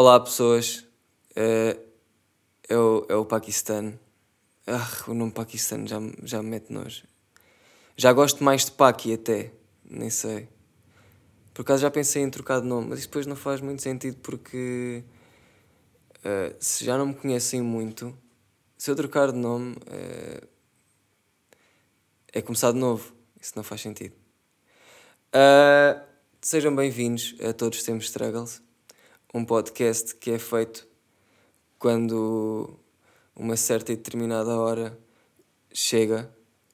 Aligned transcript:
Olá 0.00 0.20
pessoas, 0.20 0.86
uh, 1.32 1.76
é, 2.68 2.78
o, 2.78 3.04
é 3.08 3.16
o 3.16 3.24
Paquistão. 3.24 3.98
Ah, 4.64 4.88
o 5.08 5.12
nome 5.12 5.32
Paquistão 5.32 5.84
já, 5.88 5.98
já 6.22 6.40
me 6.40 6.50
mete 6.50 6.72
nojo. 6.72 7.02
Já 7.96 8.12
gosto 8.12 8.44
mais 8.44 8.64
de 8.64 8.70
Paqui 8.70 9.14
até, 9.14 9.50
nem 9.84 10.08
sei. 10.08 10.48
Por 11.52 11.62
acaso 11.62 11.82
já 11.82 11.90
pensei 11.90 12.22
em 12.22 12.30
trocar 12.30 12.60
de 12.60 12.68
nome, 12.68 12.90
mas 12.90 13.00
isso 13.00 13.08
depois 13.08 13.26
não 13.26 13.34
faz 13.34 13.60
muito 13.60 13.82
sentido 13.82 14.18
porque 14.18 15.02
uh, 16.18 16.54
se 16.60 16.84
já 16.84 16.96
não 16.96 17.06
me 17.06 17.14
conhecem 17.14 17.60
muito, 17.60 18.16
se 18.76 18.92
eu 18.92 18.94
trocar 18.94 19.32
de 19.32 19.38
nome 19.38 19.72
uh, 19.72 20.48
é 22.32 22.40
começar 22.40 22.70
de 22.70 22.78
novo. 22.78 23.12
Isso 23.40 23.54
não 23.56 23.64
faz 23.64 23.80
sentido. 23.80 24.14
Uh, 25.34 26.00
sejam 26.40 26.72
bem-vindos 26.76 27.34
a 27.40 27.52
Todos 27.52 27.82
Temos 27.82 28.04
Struggles, 28.04 28.62
um 29.32 29.44
podcast 29.44 30.14
que 30.14 30.30
é 30.30 30.38
feito 30.38 30.88
quando 31.78 32.78
uma 33.36 33.56
certa 33.56 33.92
e 33.92 33.96
determinada 33.96 34.58
hora 34.58 34.98
chega 35.72 36.32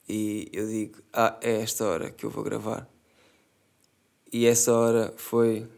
e 0.09 0.49
eu 0.53 0.67
digo: 0.67 1.03
Ah, 1.13 1.39
é 1.41 1.61
esta 1.61 1.85
hora 1.85 2.11
que 2.11 2.25
eu 2.25 2.31
vou 2.31 2.45
gravar. 2.45 2.89
E 4.33 4.47
essa 4.47 4.73
hora 4.73 5.15
foi 5.17 5.69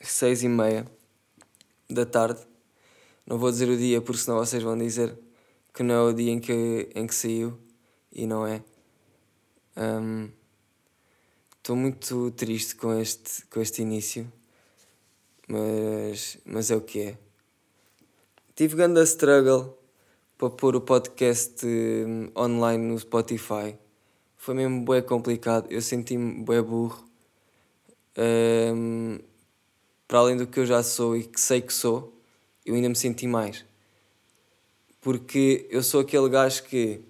seis 0.00 0.42
e 0.42 0.48
meia 0.48 0.86
da 1.88 2.04
tarde. 2.04 2.40
Não 3.26 3.38
vou 3.38 3.50
dizer 3.50 3.68
o 3.68 3.76
dia 3.76 4.00
porque 4.00 4.20
senão 4.20 4.38
vocês 4.38 4.62
vão 4.62 4.76
dizer 4.76 5.16
que 5.72 5.82
não 5.82 5.94
é 5.94 6.02
o 6.10 6.12
dia 6.12 6.30
em 6.30 6.40
que, 6.40 6.90
em 6.94 7.06
que 7.06 7.14
saiu 7.14 7.58
e 8.12 8.26
não 8.26 8.46
é. 8.46 8.62
Estou 11.56 11.76
um, 11.76 11.80
muito 11.80 12.30
triste 12.32 12.76
com 12.76 12.92
este, 13.00 13.46
com 13.46 13.60
este 13.60 13.80
início, 13.80 14.30
mas, 15.48 16.38
mas 16.44 16.70
é 16.70 16.76
o 16.76 16.80
que 16.80 17.00
é. 17.00 17.18
Tive 18.54 18.76
grande 18.76 19.02
struggle 19.02 19.76
para 20.38 20.50
pôr 20.50 20.76
o 20.76 20.80
podcast 20.80 21.64
um, 21.66 22.30
online 22.36 22.84
no 22.84 22.98
Spotify. 22.98 23.76
Foi 24.36 24.54
mesmo 24.54 24.84
bem 24.84 25.02
complicado. 25.02 25.66
Eu 25.70 25.80
senti-me 25.80 26.44
bem 26.44 26.62
burro. 26.62 27.04
Um, 28.18 29.18
para 30.06 30.18
além 30.18 30.36
do 30.36 30.46
que 30.46 30.60
eu 30.60 30.66
já 30.66 30.82
sou 30.82 31.16
e 31.16 31.24
que 31.24 31.40
sei 31.40 31.60
que 31.60 31.72
sou, 31.72 32.12
eu 32.66 32.74
ainda 32.74 32.88
me 32.88 32.96
senti 32.96 33.26
mais. 33.26 33.64
Porque 35.00 35.66
eu 35.70 35.82
sou 35.82 36.00
aquele 36.00 36.28
gajo 36.28 36.64
que 36.64 37.00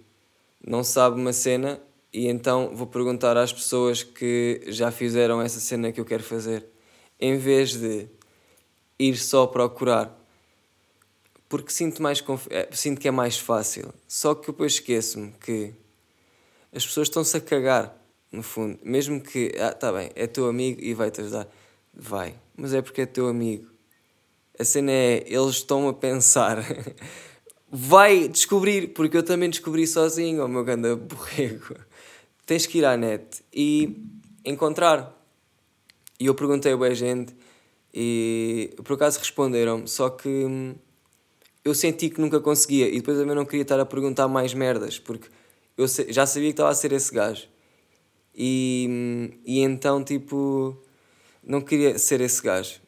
não 0.65 0.85
sabe 0.85 1.21
uma 1.21 1.33
cena 1.33 1.81
e 2.13 2.29
então 2.29 2.77
vou 2.77 2.87
perguntar 2.87 3.37
às 3.37 3.53
pessoas 3.53 4.03
que 4.03 4.63
já 4.69 4.91
fizeram 4.91 5.41
essa 5.41 5.59
cena 5.59 5.91
que 5.91 6.01
eu 6.01 6.05
quero 6.05 6.23
fazer, 6.23 6.67
em 7.19 7.37
vez 7.37 7.73
de 7.73 8.09
ir 9.09 9.17
só 9.17 9.47
procurar. 9.47 10.19
Porque 11.49 11.73
sinto, 11.73 12.03
mais 12.03 12.21
conf... 12.21 12.47
Eh, 12.51 12.69
sinto 12.73 13.01
que 13.01 13.09
é 13.09 13.11
mais 13.11 13.39
fácil. 13.39 13.93
Só 14.09 14.35
que 14.35 14.47
depois 14.47 14.75
esqueço-me 14.75 15.33
que 15.33 15.75
as 16.73 16.87
pessoas 16.87 17.09
estão-se 17.09 17.37
a 17.37 17.41
cagar, 17.41 17.95
no 18.31 18.43
fundo. 18.43 18.79
Mesmo 18.83 19.21
que, 19.21 19.55
ah, 19.61 19.73
tá 19.73 19.93
bem, 19.93 20.11
é 20.15 20.27
teu 20.27 20.49
amigo 20.49 20.81
e 20.81 20.95
vai-te 20.95 21.21
ajudar. 21.21 21.47
Vai, 21.93 22.35
mas 22.57 22.73
é 22.73 22.81
porque 22.81 23.03
é 23.03 23.07
teu 23.07 23.29
amigo. 23.29 23.71
A 24.59 24.65
cena 24.65 24.91
é, 24.91 25.25
eles 25.27 25.57
estão 25.57 25.89
a 25.89 25.93
pensar 25.93 26.59
vai 27.75 28.29
descobrir, 28.29 28.89
porque 28.89 29.17
eu 29.17 29.23
também 29.23 29.49
descobri 29.49 29.87
sozinho, 29.87 30.45
o 30.45 30.49
meu 30.49 30.63
grande 30.63 30.95
borrego. 30.95 31.75
Tens 32.45 32.67
que 32.67 32.79
ir 32.79 32.85
à 32.85 32.97
net 32.99 33.43
e 33.53 33.97
encontrar. 34.45 35.19
E 36.21 36.27
eu 36.27 36.35
perguntei 36.35 36.73
a 36.73 36.77
boa 36.77 36.95
gente 36.95 37.35
e 37.93 38.75
por 38.85 38.95
acaso 38.95 39.19
responderam-me, 39.19 39.87
só 39.87 40.11
que 40.11 40.29
hum, 40.29 40.75
eu 41.65 41.75
senti 41.75 42.09
que 42.09 42.21
nunca 42.21 42.41
conseguia 42.41 42.89
e 42.89 42.97
depois 42.97 43.19
também 43.19 43.35
não 43.35 43.45
queria 43.45 43.63
estar 43.63 43.79
a 43.79 43.87
perguntar 43.87 44.29
mais 44.29 44.55
merdas, 44.55 44.99
porque 44.99 45.29
eu 45.77 45.87
já 46.09 46.27
sabia 46.27 46.49
que 46.49 46.55
estava 46.55 46.71
a 46.71 46.75
ser 46.75 46.93
esse 46.93 47.13
gajo. 47.13 47.49
E, 48.35 48.87
hum, 48.89 49.31
e 49.45 49.61
então, 49.61 50.03
tipo, 50.03 50.77
não 51.43 51.61
queria 51.61 51.99
ser 51.99 52.21
esse 52.21 52.43
gajo. 52.43 52.81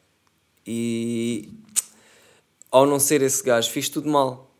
E 0.65 1.49
ao 2.71 2.85
não 2.85 2.99
ser 2.99 3.21
esse 3.21 3.43
gajo, 3.43 3.69
fiz 3.71 3.89
tudo 3.89 4.09
mal. 4.09 4.51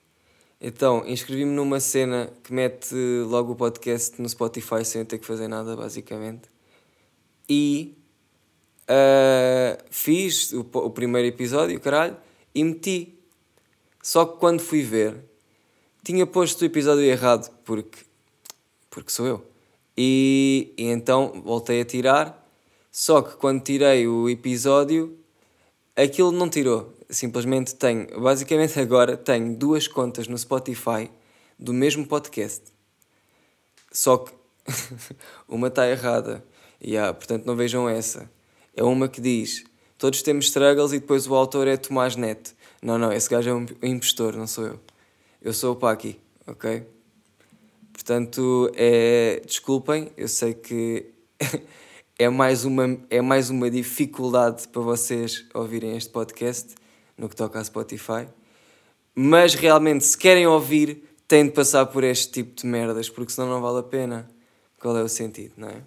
Então, 0.61 1.03
inscrevi-me 1.05 1.51
numa 1.51 1.79
cena 1.79 2.31
que 2.43 2.53
mete 2.53 2.95
logo 3.27 3.51
o 3.53 3.55
podcast 3.55 4.21
no 4.21 4.29
Spotify 4.29 4.85
sem 4.85 5.01
eu 5.01 5.05
ter 5.05 5.17
que 5.17 5.25
fazer 5.25 5.47
nada, 5.47 5.75
basicamente. 5.75 6.43
E 7.49 7.97
uh, 8.89 9.34
fiz 10.05 10.53
o, 10.53 10.61
o 10.61 10.89
primeiro 10.91 11.27
episódio, 11.27 11.79
caralho, 11.79 12.15
e 12.53 12.63
meti. 12.63 13.17
Só 14.01 14.25
que 14.25 14.37
quando 14.37 14.59
fui 14.59 14.83
ver, 14.83 15.15
tinha 16.03 16.27
posto 16.27 16.61
o 16.61 16.65
episódio 16.65 17.03
errado, 17.03 17.51
porque, 17.65 17.99
porque 18.89 19.11
sou 19.11 19.25
eu. 19.25 19.45
E, 19.97 20.73
e 20.77 20.85
então 20.85 21.41
voltei 21.43 21.81
a 21.81 21.85
tirar. 21.85 22.47
Só 22.91 23.21
que 23.21 23.35
quando 23.37 23.63
tirei 23.63 24.07
o 24.07 24.29
episódio, 24.29 25.17
aquilo 25.95 26.31
não 26.31 26.47
tirou 26.47 26.95
simplesmente 27.09 27.75
tenho, 27.75 28.19
basicamente 28.19 28.79
agora 28.79 29.15
tenho 29.17 29.55
duas 29.55 29.87
contas 29.87 30.27
no 30.27 30.37
Spotify 30.37 31.09
do 31.57 31.73
mesmo 31.73 32.05
podcast. 32.05 32.63
Só 33.91 34.17
que 34.17 34.31
uma 35.47 35.67
está 35.67 35.87
errada. 35.87 36.43
Yeah, 36.83 37.13
portanto, 37.13 37.45
não 37.45 37.55
vejam 37.55 37.87
essa. 37.87 38.29
É 38.75 38.83
uma 38.83 39.07
que 39.07 39.21
diz: 39.21 39.63
Todos 39.97 40.21
temos 40.21 40.45
struggles 40.45 40.91
e 40.91 40.99
depois 40.99 41.25
o 41.25 41.33
autor 41.35 41.67
é 41.67 41.77
Tomás 41.77 42.15
Neto. 42.15 42.53
Não, 42.81 42.97
não, 42.97 43.11
esse 43.13 43.29
gajo 43.29 43.49
é 43.49 43.53
um 43.53 43.65
impostor, 43.81 44.35
não 44.35 44.45
sou 44.45 44.65
eu. 44.65 44.79
Eu 45.41 45.53
sou 45.53 45.73
o 45.73 45.75
Paqui, 45.75 46.19
ok? 46.45 46.85
Portanto, 47.93 48.69
é, 48.75 49.41
desculpem, 49.45 50.11
eu 50.17 50.27
sei 50.27 50.53
que 50.53 51.11
é 52.19 52.27
mais, 52.29 52.65
uma, 52.65 52.99
é 53.09 53.21
mais 53.21 53.49
uma 53.49 53.69
dificuldade 53.69 54.67
para 54.67 54.81
vocês 54.81 55.45
ouvirem 55.53 55.95
este 55.95 56.09
podcast 56.09 56.75
no 57.17 57.29
que 57.29 57.35
toca 57.35 57.59
a 57.59 57.63
Spotify. 57.63 58.27
Mas 59.15 59.53
realmente, 59.53 60.03
se 60.03 60.17
querem 60.17 60.45
ouvir, 60.45 61.03
têm 61.25 61.45
de 61.45 61.51
passar 61.51 61.85
por 61.85 62.03
este 62.03 62.31
tipo 62.33 62.53
de 62.53 62.67
merdas, 62.67 63.09
porque 63.09 63.31
senão 63.31 63.49
não 63.49 63.61
vale 63.61 63.79
a 63.79 63.83
pena. 63.83 64.29
Qual 64.77 64.95
é 64.97 65.01
o 65.01 65.07
sentido, 65.09 65.53
não 65.55 65.69
é? 65.69 65.81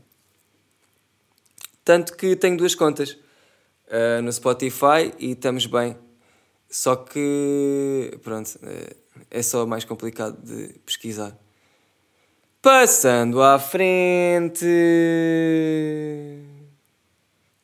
Tanto 1.84 2.16
que 2.16 2.34
tenho 2.34 2.56
duas 2.56 2.74
contas 2.74 3.18
uh, 3.88 4.22
no 4.22 4.32
Spotify 4.32 5.12
e 5.18 5.32
estamos 5.32 5.66
bem. 5.66 5.96
Só 6.70 6.96
que, 6.96 8.18
pronto, 8.22 8.48
uh, 8.56 8.96
é 9.30 9.42
só 9.42 9.66
mais 9.66 9.84
complicado 9.84 10.36
de 10.42 10.78
pesquisar. 10.84 11.36
Passando 12.60 13.42
à 13.42 13.58
frente. 13.58 14.66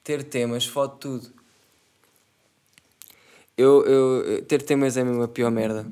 Ter 0.03 0.23
temas, 0.25 0.67
fode 0.67 0.99
tudo. 0.99 1.33
Eu, 3.57 3.85
eu, 3.85 4.45
ter 4.45 4.63
temas 4.63 4.97
é 4.97 5.05
mesmo 5.05 5.23
a 5.23 5.29
pior 5.29 5.51
merda. 5.51 5.87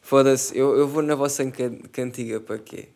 Foda-se, 0.00 0.56
eu, 0.56 0.76
eu 0.76 0.88
vou 0.88 1.02
na 1.02 1.14
vossa 1.14 1.44
cantiga 1.92 2.40
para 2.40 2.58
quê? 2.58 2.88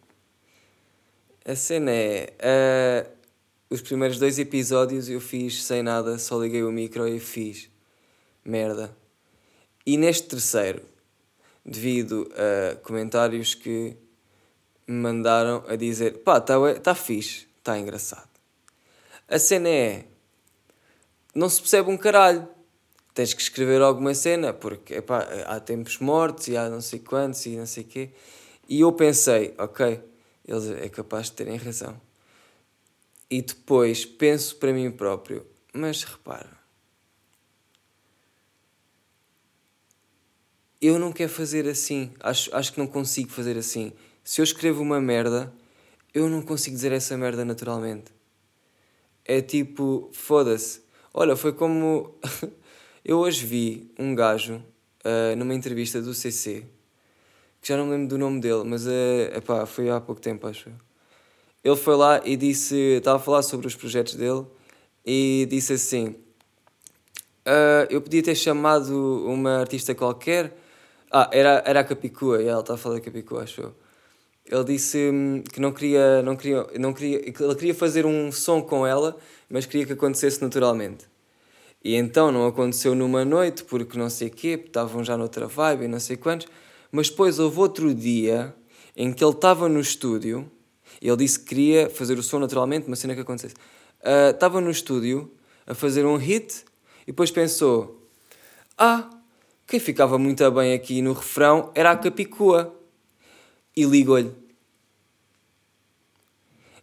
A 1.45 1.55
cena 1.55 1.91
é. 1.91 2.33
Uh, 2.41 3.24
os 3.71 3.81
primeiros 3.81 4.19
dois 4.19 4.39
episódios 4.39 5.09
eu 5.09 5.21
fiz 5.21 5.63
sem 5.63 5.83
nada, 5.83 6.19
só 6.19 6.39
liguei 6.41 6.63
o 6.63 6.73
micro 6.73 7.07
e 7.09 7.19
fiz. 7.19 7.69
Merda. 8.45 8.95
E 9.87 9.97
neste 9.97 10.29
terceiro, 10.29 10.83
devido 11.65 12.31
a 12.33 12.77
comentários 12.77 13.55
que 13.55 13.97
me 14.87 14.97
mandaram 14.97 15.65
a 15.69 15.77
dizer: 15.77 16.19
pá, 16.19 16.39
está 16.39 16.57
tá 16.81 16.95
fixe, 16.95 17.47
está 17.59 17.79
engraçado. 17.79 18.29
A 19.29 19.39
cena 19.39 19.69
é. 19.69 20.05
Não 21.35 21.49
se 21.49 21.61
percebe 21.61 21.91
um 21.91 21.97
caralho 21.97 22.49
tens 23.15 23.33
que 23.33 23.41
escrever 23.41 23.81
alguma 23.81 24.13
cena, 24.13 24.53
porque 24.53 24.95
epá, 24.95 25.21
há 25.47 25.61
tempos 25.61 25.99
mortos 25.99 26.49
e 26.49 26.57
há 26.57 26.69
não 26.69 26.81
sei 26.81 26.99
quantos 26.99 27.47
e 27.47 27.51
não 27.51 27.65
sei 27.65 27.85
quê. 27.85 28.11
E 28.69 28.81
eu 28.81 28.93
pensei, 28.93 29.55
ok, 29.57 30.03
eles 30.47 30.69
é 30.69 30.89
capaz 30.89 31.27
de 31.27 31.33
terem 31.33 31.57
razão. 31.57 31.99
E 33.31 33.43
depois 33.43 34.05
penso 34.05 34.57
para 34.57 34.73
mim 34.73 34.91
próprio, 34.91 35.47
mas 35.73 36.05
repara, 36.05 36.59
eu 40.81 40.99
não 40.99 41.13
quero 41.13 41.31
fazer 41.31 41.67
assim, 41.67 42.13
acho, 42.21 42.55
acho 42.55 42.73
que 42.73 42.79
não 42.79 42.87
consigo 42.87 43.31
fazer 43.31 43.57
assim. 43.57 43.93
Se 44.23 44.41
eu 44.41 44.45
escrevo 44.45 44.83
uma 44.83 45.01
merda, 45.01 45.53
eu 46.13 46.29
não 46.29 46.43
consigo 46.43 46.77
dizer 46.77 46.93
essa 46.93 47.17
merda 47.17 47.45
naturalmente. 47.45 48.13
É 49.25 49.41
tipo, 49.41 50.11
foda-se. 50.13 50.83
Olha, 51.13 51.37
foi 51.37 51.53
como. 51.53 52.19
Eu 53.05 53.19
hoje 53.19 53.45
vi 53.45 53.93
um 53.99 54.15
gajo 54.15 54.63
uh, 55.05 55.37
numa 55.37 55.55
entrevista 55.55 56.01
do 56.01 56.15
CC, 56.15 56.65
que 57.61 57.69
já 57.69 57.77
não 57.77 57.85
me 57.85 57.93
lembro 57.93 58.09
do 58.09 58.19
nome 58.19 58.41
dele, 58.41 58.65
mas 58.65 58.87
uh, 58.87 59.37
epá, 59.37 59.67
foi 59.67 59.91
há 59.91 60.01
pouco 60.01 60.23
tempo, 60.23 60.47
acho. 60.47 60.71
Ele 61.65 61.77
foi 61.77 61.97
lá 61.97 62.21
e 62.25 62.37
disse, 62.37 62.77
estava 62.99 63.17
a 63.17 63.21
falar 63.21 63.43
sobre 63.43 63.67
os 63.67 63.75
projetos 63.75 64.15
dele 64.15 64.45
e 65.05 65.47
disse 65.51 65.73
assim: 65.73 66.15
Uh, 67.47 67.85
eu 67.91 68.01
podia 68.01 68.23
ter 68.23 68.35
chamado 68.35 69.23
uma 69.27 69.61
artista 69.61 69.95
qualquer. 69.95 70.57
Ah, 71.13 71.29
era, 71.31 71.63
era 71.67 71.81
a 71.81 71.85
Capicua, 71.85 72.43
ela 72.43 72.61
está 72.61 72.73
a 72.75 72.77
falar 72.79 72.97
da 72.97 73.01
Capicua, 73.03 73.43
acho 73.43 73.61
eu. 73.61 73.75
Ele 74.47 74.65
disse 74.65 75.11
hum, 75.13 75.43
que 75.43 75.61
não 75.61 75.71
queria, 75.71 76.23
não 76.23 76.37
queria, 76.37 76.67
não 76.79 76.93
queria, 76.95 77.21
que 77.21 77.43
ele 77.43 77.55
queria 77.55 77.75
fazer 77.75 78.07
um 78.07 78.33
som 78.33 78.63
com 78.63 78.87
ela, 78.87 79.17
mas 79.49 79.67
queria 79.67 79.87
que 79.87 79.93
acontecesse 79.93 80.41
naturalmente. 80.43 81.07
E 81.83 81.95
então 81.97 82.33
não 82.33 82.47
aconteceu 82.47 82.95
numa 82.95 83.27
noite, 83.27 83.63
porque 83.65 83.99
não 83.99 84.09
sei 84.09 84.31
quê, 84.31 84.61
estavam 84.65 85.05
já 85.05 85.17
noutra 85.17 85.47
vibe 85.47 85.85
e 85.85 85.89
não 85.89 86.01
sei 86.01 86.17
quantos. 86.17 86.49
Mas 86.91 87.11
depois 87.11 87.39
houve 87.39 87.59
outro 87.59 87.95
dia 87.95 88.55
em 88.97 89.13
que 89.13 89.23
ele 89.23 89.33
estava 89.33 89.69
no 89.69 89.81
estúdio, 89.81 90.51
e 90.51 90.64
ele 91.01 91.17
disse 91.17 91.39
que 91.39 91.47
queria 91.47 91.91
fazer 91.91 92.19
o 92.19 92.23
som 92.23 92.39
naturalmente, 92.39 92.87
uma 92.87 92.97
cena 92.97 93.15
que 93.15 93.21
acontecesse. 93.21 93.55
Uh, 94.01 94.31
estava 94.31 94.61
no 94.61 94.71
estúdio 94.71 95.31
a 95.67 95.75
fazer 95.75 96.05
um 96.05 96.17
hit 96.17 96.65
e 97.03 97.07
depois 97.07 97.31
pensou: 97.31 98.03
Ah, 98.77 99.09
quem 99.67 99.81
ficava 99.81 100.19
muito 100.19 100.49
bem 100.51 100.73
aqui 100.75 101.01
no 101.03 101.13
refrão 101.13 101.71
era 101.75 101.91
a 101.91 101.97
Capicua. 101.97 102.75
E 103.77 103.85
ligou-lhe. 103.85 104.33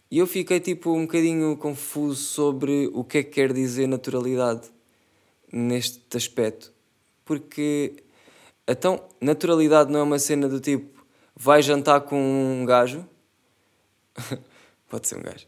E 0.10 0.18
eu 0.18 0.28
fiquei 0.28 0.60
tipo 0.60 0.92
um 0.92 1.04
bocadinho 1.04 1.56
confuso 1.56 2.22
sobre 2.22 2.90
o 2.94 3.02
que 3.02 3.20
é 3.20 3.24
que 3.24 3.30
quer 3.30 3.54
dizer 3.54 3.88
naturalidade 3.88 4.70
neste 5.50 6.18
aspecto. 6.18 6.74
Porque, 7.24 8.04
então, 8.68 9.02
naturalidade 9.22 9.90
não 9.90 10.02
é 10.02 10.04
uma 10.04 10.20
cena 10.20 10.50
do 10.50 10.60
tipo 10.60 11.02
vai 11.36 11.62
jantar 11.62 12.02
com 12.02 12.18
um 12.18 12.66
gajo, 12.66 13.04
pode 14.90 15.08
ser 15.08 15.18
um 15.18 15.22
gajo, 15.22 15.48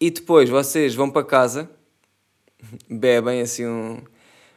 e 0.00 0.10
depois 0.10 0.48
vocês 0.48 0.94
vão 0.94 1.10
para 1.10 1.24
casa, 1.24 1.70
bebem 2.88 3.40
assim 3.40 3.66
um. 3.66 4.02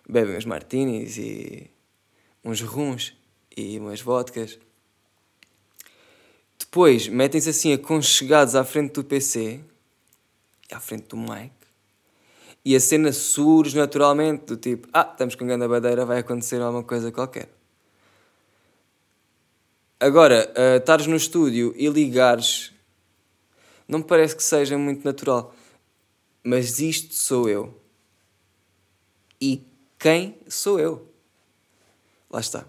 bebem 0.07 0.37
uns 0.37 0.45
martinis 0.45 1.17
e 1.17 1.69
uns 2.43 2.61
runs 2.61 3.15
e 3.55 3.77
umas 3.79 4.01
vodkas. 4.01 4.59
Depois 6.57 7.07
metem-se 7.07 7.49
assim 7.49 7.73
aconchegados 7.73 8.55
à 8.55 8.63
frente 8.63 8.93
do 8.93 9.03
PC, 9.03 9.59
à 10.71 10.79
frente 10.79 11.07
do 11.07 11.17
mic, 11.17 11.51
e 12.63 12.75
a 12.75 12.79
cena 12.79 13.11
surge 13.11 13.77
naturalmente, 13.77 14.45
do 14.45 14.57
tipo, 14.57 14.87
ah, 14.93 15.07
estamos 15.09 15.35
com 15.35 15.47
grande 15.47 15.67
badeira, 15.67 16.05
vai 16.05 16.19
acontecer 16.19 16.61
alguma 16.61 16.83
coisa 16.83 17.11
qualquer. 17.11 17.49
Agora, 19.99 20.51
uh, 20.55 20.77
estares 20.77 21.07
no 21.07 21.15
estúdio 21.15 21.73
e 21.75 21.87
ligares, 21.87 22.71
não 23.89 23.99
me 23.99 24.05
parece 24.05 24.35
que 24.35 24.43
seja 24.43 24.77
muito 24.77 25.03
natural. 25.03 25.53
Mas 26.43 26.79
isto 26.79 27.15
sou 27.15 27.49
eu. 27.49 27.81
E 29.41 29.65
quem 29.97 30.37
sou 30.47 30.79
eu? 30.79 31.11
Lá 32.29 32.39
está. 32.39 32.67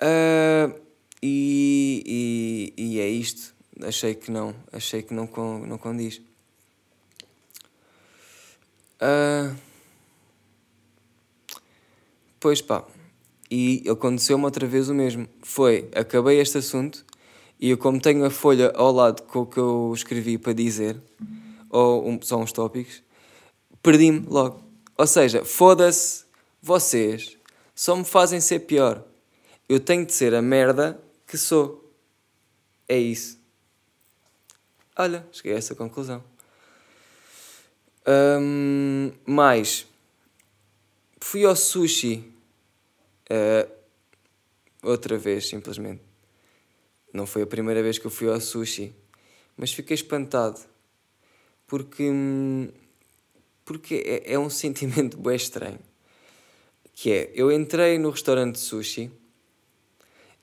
Uh, 0.00 0.80
e, 1.20 2.72
e, 2.76 2.82
e, 2.82 3.00
é 3.00 3.08
isto. 3.08 3.52
Achei 3.82 4.14
que 4.14 4.30
não. 4.30 4.54
Achei 4.72 5.02
que 5.02 5.12
não, 5.12 5.28
não 5.66 5.76
condiz. 5.76 6.22
Uh, 9.02 9.56
pois 12.38 12.62
pá, 12.62 12.86
e 13.50 13.82
aconteceu-me 13.90 14.44
outra 14.44 14.66
vez 14.66 14.88
o 14.88 14.94
mesmo. 14.94 15.28
Foi, 15.42 15.90
acabei 15.92 16.38
este 16.38 16.58
assunto 16.58 17.04
e 17.60 17.68
eu, 17.68 17.76
como 17.76 18.00
tenho 18.00 18.24
a 18.24 18.30
folha 18.30 18.72
ao 18.74 18.90
lado 18.90 19.22
com 19.24 19.40
o 19.40 19.46
que 19.46 19.58
eu 19.58 19.92
escrevi 19.94 20.38
para 20.38 20.54
dizer, 20.54 20.98
ou 21.68 22.08
um, 22.08 22.18
só 22.22 22.38
uns 22.38 22.52
tópicos, 22.52 23.02
perdi-me 23.82 24.20
logo. 24.26 24.64
Ou 24.96 25.06
seja, 25.06 25.44
foda-se, 25.44 26.24
vocês 26.62 27.36
só 27.74 27.94
me 27.94 28.04
fazem 28.04 28.40
ser 28.40 28.60
pior. 28.60 29.04
Eu 29.68 29.78
tenho 29.78 30.06
de 30.06 30.14
ser 30.14 30.34
a 30.34 30.40
merda 30.40 30.98
que 31.26 31.36
sou. 31.36 31.92
É 32.88 32.98
isso. 32.98 33.38
Olha, 34.96 35.26
cheguei 35.30 35.52
a 35.52 35.58
essa 35.58 35.74
conclusão. 35.74 36.24
Um, 38.08 39.12
mais, 39.26 39.86
fui 41.20 41.44
ao 41.44 41.54
sushi 41.54 42.32
uh, 43.30 43.70
outra 44.82 45.18
vez, 45.18 45.46
simplesmente. 45.46 46.09
Não 47.12 47.26
foi 47.26 47.42
a 47.42 47.46
primeira 47.46 47.82
vez 47.82 47.98
que 47.98 48.06
eu 48.06 48.10
fui 48.10 48.28
ao 48.28 48.40
sushi, 48.40 48.94
mas 49.56 49.72
fiquei 49.72 49.94
espantado 49.94 50.60
porque, 51.66 52.10
porque 53.64 53.94
é, 53.94 54.34
é 54.34 54.38
um 54.38 54.50
sentimento 54.50 55.16
bem 55.16 55.36
estranho. 55.36 55.78
Que 56.92 57.12
é, 57.12 57.32
eu 57.34 57.52
entrei 57.52 57.98
no 57.98 58.10
restaurante 58.10 58.54
de 58.54 58.60
sushi 58.60 59.10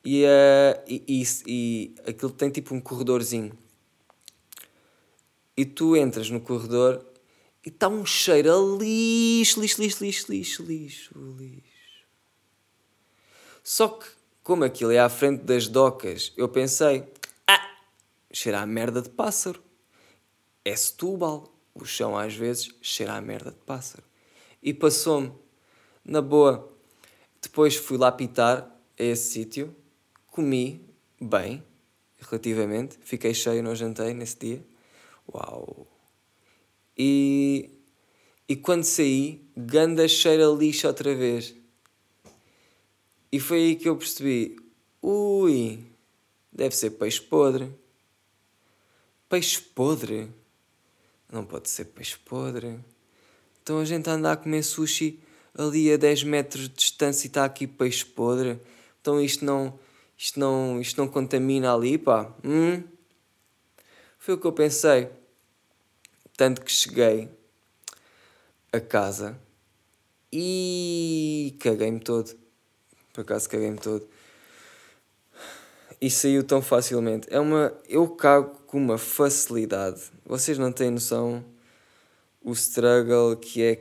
e, 0.04 0.24
uh, 0.24 0.82
e, 0.88 1.04
e, 1.06 1.24
e 1.46 1.96
aquilo 2.10 2.32
tem 2.32 2.50
tipo 2.50 2.74
um 2.74 2.80
corredorzinho. 2.80 3.52
E 5.56 5.66
tu 5.66 5.98
entras 5.98 6.30
no 6.30 6.40
corredor 6.40 7.06
e 7.66 7.70
está 7.70 7.90
um 7.90 8.06
cheiro 8.06 8.54
a 8.54 8.78
lixo, 8.82 9.60
lixo, 9.60 9.82
lixo, 9.82 10.04
lixo, 10.06 10.32
lixo, 10.32 10.64
lixo, 10.64 11.36
lixo. 11.38 12.08
Só 13.62 13.90
que, 13.90 14.08
como 14.48 14.64
aquilo 14.64 14.92
é 14.92 15.00
à 15.00 15.10
frente 15.10 15.44
das 15.44 15.68
docas, 15.68 16.32
eu 16.38 16.48
pensei, 16.48 17.04
ah, 17.46 17.70
cheira 18.32 18.62
a 18.62 18.66
merda 18.66 19.02
de 19.02 19.10
pássaro. 19.10 19.62
É 20.64 20.74
Setúbal. 20.74 21.54
O 21.76 21.84
chão 21.84 22.18
às 22.18 22.34
vezes 22.34 22.74
cheira 22.82 23.16
a 23.16 23.20
merda 23.20 23.52
de 23.52 23.58
pássaro. 23.58 24.06
E 24.64 24.74
passou-me, 24.74 25.34
na 26.02 26.22
boa. 26.22 26.66
Depois 27.42 27.76
fui 27.76 27.98
lá 27.98 28.10
pitar 28.10 28.74
a 28.98 29.04
esse 29.04 29.34
sítio, 29.34 29.76
comi 30.28 30.82
bem, 31.20 31.62
relativamente, 32.18 32.98
fiquei 33.02 33.34
cheio, 33.34 33.62
não 33.62 33.76
jantei 33.76 34.14
nesse 34.14 34.38
dia. 34.40 34.66
Uau! 35.28 35.86
E, 36.98 37.70
e 38.48 38.56
quando 38.56 38.86
saí, 38.86 39.46
ganda 39.58 40.08
cheira 40.08 40.46
lixo 40.46 40.88
outra 40.88 41.14
vez. 41.14 41.54
E 43.32 43.40
foi 43.40 43.58
aí 43.58 43.76
que 43.76 43.90
eu 43.90 43.98
percebi: 43.98 44.58
ui, 45.02 45.86
deve 46.52 46.76
ser 46.76 46.92
peixe 46.92 47.22
podre. 47.22 47.72
Peixe 49.30 49.62
podre? 49.62 50.30
Não 51.32 51.46
pode 51.46 51.70
ser 51.70 51.86
peixe 51.86 52.18
podre. 52.18 52.80
Então 53.62 53.80
a 53.80 53.86
gente 53.86 54.10
anda 54.10 54.32
a 54.32 54.38
comer 54.38 54.64
sushi 54.64 55.20
ali 55.54 55.92
a 55.92 55.98
10 55.98 56.24
metros 56.24 56.70
de 56.70 56.76
distância 56.76 57.26
e 57.26 57.28
está 57.28 57.44
aqui 57.44 57.68
peixe 57.68 58.06
podre. 58.06 58.60
Então 59.02 59.20
isto 59.20 59.44
não, 59.44 59.78
isto 60.18 60.40
não, 60.40 60.80
isto 60.80 60.98
não 60.98 61.08
contamina 61.08 61.74
ali, 61.74 61.98
pá. 61.98 62.34
Hum? 62.44 62.84
Foi 64.18 64.36
o 64.36 64.38
que 64.38 64.48
eu 64.48 64.54
pensei. 64.54 65.10
Tanto 66.38 66.62
que 66.62 66.72
cheguei 66.72 67.30
a 68.72 68.80
casa 68.80 69.38
e 70.32 71.58
caguei-me 71.60 72.00
todo. 72.00 72.47
Por 73.18 73.22
acaso 73.22 73.50
caguei-me 73.50 73.80
todo. 73.80 74.08
E 76.00 76.08
saiu 76.08 76.44
tão 76.44 76.62
facilmente. 76.62 77.28
É 77.32 77.40
uma. 77.40 77.76
Eu 77.90 78.08
cago 78.10 78.56
com 78.68 78.78
uma 78.78 79.00
facilidade. 79.00 80.12
Vocês 80.24 80.60
não 80.60 80.72
têm 80.72 80.92
noção 80.92 81.44
o 82.44 82.52
struggle 82.52 83.36
que 83.36 83.64
é 83.64 83.76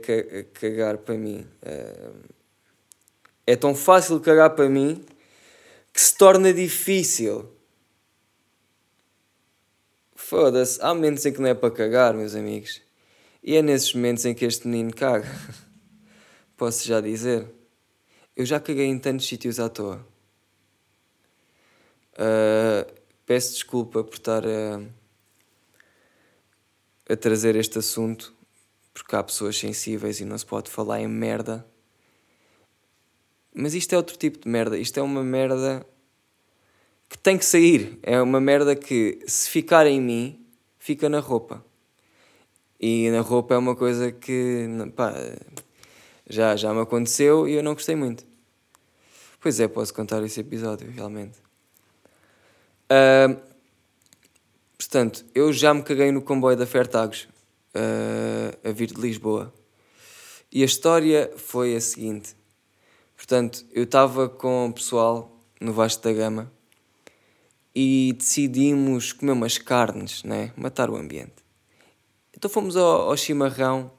cagar 0.55 0.97
para 0.97 1.19
mim. 1.19 1.47
É, 1.61 2.11
é 3.49 3.57
tão 3.57 3.75
fácil 3.75 4.19
cagar 4.21 4.55
para 4.55 4.71
mim 4.71 5.05
que 5.93 6.01
se 6.01 6.17
torna 6.17 6.51
difícil. 6.51 7.47
Foda-se, 10.15 10.81
há 10.81 10.95
momentos 10.95 11.27
em 11.27 11.33
que 11.35 11.43
não 11.43 11.51
é 11.51 11.55
para 11.55 11.71
cagar, 11.71 12.15
meus 12.15 12.35
amigos. 12.35 12.81
E 13.43 13.55
é 13.55 13.61
nesses 13.61 13.93
momentos 13.93 14.25
em 14.25 14.33
que 14.33 14.47
este 14.47 14.67
menino 14.67 14.95
caga. 14.95 15.29
Posso 16.57 16.89
já 16.89 17.03
dizer. 17.03 17.56
Eu 18.37 18.45
já 18.45 18.61
caguei 18.61 18.85
em 18.85 18.99
tantos 18.99 19.27
sítios 19.27 19.59
à 19.59 19.67
toa. 19.67 20.07
Uh, 22.13 22.93
peço 23.25 23.55
desculpa 23.55 24.05
por 24.05 24.13
estar 24.13 24.45
a, 24.47 24.83
a 27.09 27.17
trazer 27.17 27.57
este 27.57 27.79
assunto, 27.79 28.35
porque 28.93 29.17
há 29.17 29.23
pessoas 29.23 29.57
sensíveis 29.57 30.21
e 30.21 30.27
não 30.27 30.37
se 30.37 30.45
pode 30.45 30.71
falar 30.71 31.01
em 31.01 31.09
merda. 31.09 31.67
Mas 33.55 33.73
isto 33.73 33.95
é 33.95 33.97
outro 33.97 34.19
tipo 34.19 34.41
de 34.41 34.49
merda. 34.51 34.77
Isto 34.77 35.01
é 35.01 35.03
uma 35.03 35.25
merda 35.25 35.87
que 37.09 37.17
tem 37.17 37.39
que 37.39 37.45
sair. 37.45 37.99
É 38.03 38.21
uma 38.21 38.39
merda 38.39 38.77
que, 38.77 39.19
se 39.27 39.49
ficar 39.49 39.87
em 39.87 39.99
mim, 39.99 40.47
fica 40.79 41.09
na 41.09 41.21
roupa. 41.21 41.65
E 42.79 43.09
na 43.09 43.23
roupa 43.23 43.55
é 43.55 43.57
uma 43.57 43.75
coisa 43.75 44.13
que 44.13 44.69
pá, 44.95 45.15
já, 46.29 46.55
já 46.55 46.75
me 46.75 46.81
aconteceu 46.83 47.49
e 47.49 47.55
eu 47.55 47.63
não 47.63 47.73
gostei 47.73 47.97
muito. 47.97 48.26
Pois 49.47 49.61
é, 49.61 49.69
posso 49.69 49.95
contar 49.95 50.25
esse 50.25 50.41
episódio, 50.41 50.91
realmente. 50.91 51.39
Uh, 52.91 53.41
portanto, 54.77 55.25
eu 55.33 55.53
já 55.53 55.73
me 55.73 55.85
caguei 55.85 56.11
no 56.11 56.21
comboio 56.21 56.57
da 56.57 56.67
Fertagos 56.67 57.29
uh, 57.73 58.69
a 58.69 58.73
vir 58.73 58.89
de 58.89 59.01
Lisboa. 59.01 59.55
E 60.51 60.63
a 60.63 60.67
história 60.67 61.31
foi 61.37 61.77
a 61.77 61.81
seguinte. 61.81 62.35
Portanto, 63.17 63.65
eu 63.73 63.85
estava 63.85 64.29
com 64.29 64.67
o 64.67 64.73
pessoal 64.73 65.41
no 65.61 65.73
Vasco 65.73 66.03
da 66.03 66.13
Gama 66.13 66.53
e 67.73 68.17
decidimos 68.19 69.13
comer 69.13 69.31
umas 69.31 69.59
carnes, 69.59 70.25
né? 70.25 70.53
matar 70.57 70.91
o 70.91 70.97
ambiente. 70.97 71.37
Então 72.37 72.51
fomos 72.51 72.77
ao, 72.77 73.11
ao 73.11 73.17
chimarrão 73.17 73.93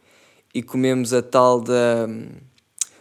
e 0.53 0.61
comemos 0.61 1.13
a 1.13 1.21
tal 1.21 1.61
da, 1.61 2.05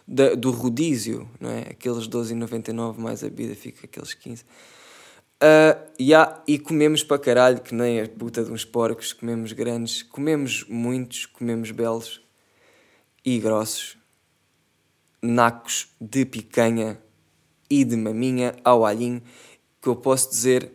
da 0.07 0.35
do 0.35 0.51
rodízio, 0.51 1.29
não 1.41 1.51
é? 1.51 1.61
Aqueles 1.71 2.07
12,99 2.07 2.99
mais 2.99 3.25
a 3.25 3.29
bebida 3.29 3.55
fica 3.55 3.87
aqueles 3.87 4.15
15. 4.15 4.45
Uh, 5.37 5.77
yeah, 6.01 6.43
e 6.47 6.59
comemos 6.59 7.03
para 7.03 7.19
caralho, 7.19 7.61
que 7.61 7.75
nem 7.75 8.01
a 8.01 8.09
puta 8.09 8.43
de 8.43 8.51
uns 8.51 8.65
porcos, 8.65 9.13
comemos 9.13 9.53
grandes, 9.53 10.03
comemos 10.03 10.65
muitos, 10.69 11.27
comemos 11.27 11.71
belos 11.71 12.23
e 13.23 13.39
grossos, 13.39 13.99
nacos 15.21 15.89
de 16.01 16.25
picanha 16.25 16.99
e 17.69 17.85
de 17.85 17.97
maminha 17.97 18.55
ao 18.65 18.87
alhinho, 18.87 19.23
que 19.83 19.89
eu 19.89 19.97
posso 19.97 20.31
dizer. 20.31 20.73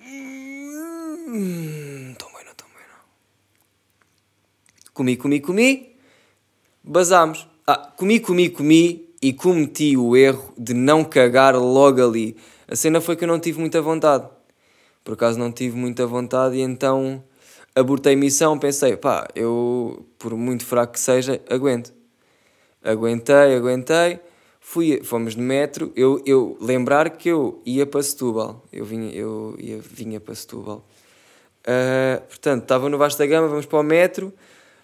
Hum, 0.00 2.14
tão 2.18 2.32
bem, 2.32 2.44
não, 2.44 2.54
tão 2.54 2.68
bem, 2.68 2.86
não. 2.88 3.04
Comi, 4.92 5.16
comi, 5.16 5.40
comi, 5.40 5.96
basámos. 6.82 7.53
Ah, 7.66 7.92
comi, 7.96 8.20
comi, 8.20 8.50
comi 8.50 9.08
e 9.22 9.32
cometi 9.32 9.96
o 9.96 10.16
erro 10.16 10.52
de 10.58 10.74
não 10.74 11.02
cagar 11.04 11.56
logo 11.56 12.02
ali 12.06 12.36
a 12.66 12.74
cena 12.76 13.00
foi 13.00 13.14
que 13.14 13.24
eu 13.24 13.28
não 13.28 13.38
tive 13.38 13.60
muita 13.60 13.80
vontade. 13.82 14.28
Por 15.02 15.14
acaso 15.14 15.38
não 15.38 15.52
tive 15.52 15.76
muita 15.76 16.06
vontade 16.06 16.56
e 16.56 16.62
então 16.62 17.22
abortei 17.74 18.16
missão, 18.16 18.58
pensei, 18.58 18.96
pá, 18.96 19.28
eu, 19.34 20.06
por 20.18 20.34
muito 20.34 20.64
fraco 20.64 20.94
que 20.94 21.00
seja, 21.00 21.40
aguento. 21.50 21.92
Aguentei, 22.82 23.54
aguentei, 23.54 24.18
fui, 24.60 25.02
fomos 25.02 25.34
de 25.34 25.40
metro, 25.40 25.92
eu, 25.94 26.22
eu 26.24 26.56
lembrar 26.60 27.10
que 27.10 27.28
eu 27.28 27.62
ia 27.66 27.86
para 27.86 28.02
Setúbal, 28.02 28.64
eu 28.72 28.84
vinha, 28.84 29.12
eu 29.12 29.54
ia, 29.58 29.78
vinha 29.78 30.20
para 30.20 30.34
Setúbal. 30.34 30.86
Uh, 31.66 32.20
portanto, 32.26 32.62
estava 32.62 32.88
no 32.88 32.98
Vasta 32.98 33.26
Gama, 33.26 33.48
vamos 33.48 33.66
para 33.66 33.78
o 33.78 33.82
metro, 33.82 34.32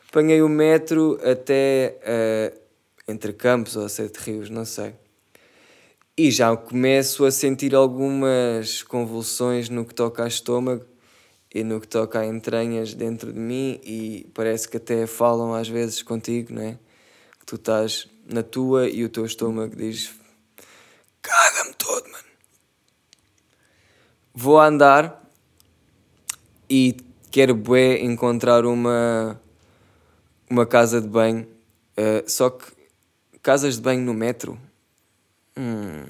apanhei 0.09 0.43
o 0.43 0.49
metro 0.49 1.19
até 1.23 1.99
uh, 2.03 2.60
entre 3.11 3.33
Campos 3.33 3.77
ou 3.77 3.89
Sete 3.89 4.19
Rios, 4.19 4.49
não 4.49 4.65
sei. 4.65 4.95
E 6.17 6.31
já 6.31 6.55
começo 6.57 7.25
a 7.25 7.31
sentir 7.31 7.75
algumas 7.75 8.83
convulsões 8.83 9.69
no 9.69 9.85
que 9.85 9.95
toca 9.95 10.23
ao 10.23 10.29
estômago 10.29 10.85
e 11.55 11.65
no 11.65 11.81
que 11.81 11.89
toca 11.89 12.21
a 12.21 12.27
entranhas 12.27 12.95
dentro 12.95 13.33
de 13.33 13.39
mim 13.39 13.81
e 13.83 14.27
parece 14.35 14.69
que 14.69 14.77
até 14.77 15.07
falam 15.07 15.55
às 15.55 15.69
vezes 15.69 16.03
contigo, 16.03 16.53
não 16.53 16.63
é? 16.63 16.79
Que 17.39 17.47
tu 17.47 17.57
estás 17.57 18.07
na 18.27 18.43
tua 18.43 18.89
e 18.89 19.05
o 19.05 19.09
teu 19.09 19.25
estômago 19.25 19.75
diz 19.75 20.13
caga-me 21.23 21.75
todo, 21.75 22.05
mano. 22.05 22.25
Vou 24.35 24.61
andar 24.61 25.21
e 26.69 26.97
quero 27.31 27.55
bué 27.55 27.99
encontrar 27.99 28.65
uma 28.65 29.41
uma 30.49 30.67
casa 30.67 31.01
de 31.01 31.07
banho, 31.07 31.47
uh, 31.97 32.29
só 32.29 32.51
que 32.51 32.80
casas 33.43 33.77
de 33.77 33.83
banho 33.83 34.03
no 34.03 34.15
metro 34.15 34.59
Hum, 35.57 36.07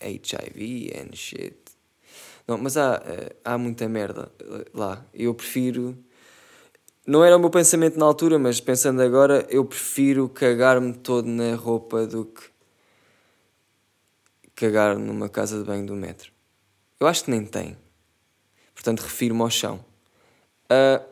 HIV 0.00 0.92
and 0.96 1.14
shit. 1.14 1.56
Não, 2.46 2.58
mas 2.58 2.76
há, 2.76 3.02
eh, 3.04 3.36
há 3.44 3.58
muita 3.58 3.88
merda 3.88 4.32
eh, 4.40 4.64
lá. 4.74 5.04
Eu 5.12 5.34
prefiro. 5.34 5.96
Não 7.06 7.24
era 7.24 7.36
o 7.36 7.40
meu 7.40 7.50
pensamento 7.50 7.98
na 7.98 8.06
altura, 8.06 8.38
mas 8.38 8.60
pensando 8.60 9.00
agora, 9.02 9.46
eu 9.50 9.64
prefiro 9.64 10.28
cagar-me 10.28 10.92
todo 10.94 11.28
na 11.28 11.54
roupa 11.54 12.06
do 12.06 12.24
que 12.24 12.50
cagar 14.56 14.96
numa 14.96 15.28
casa 15.28 15.58
de 15.58 15.64
banho 15.64 15.86
do 15.86 15.94
metro. 15.94 16.32
Eu 16.98 17.06
acho 17.06 17.24
que 17.24 17.30
nem 17.30 17.44
tem. 17.44 17.76
Portanto, 18.74 19.00
refiro-me 19.00 19.42
ao 19.42 19.50
chão. 19.50 19.84
Uh, 20.64 21.04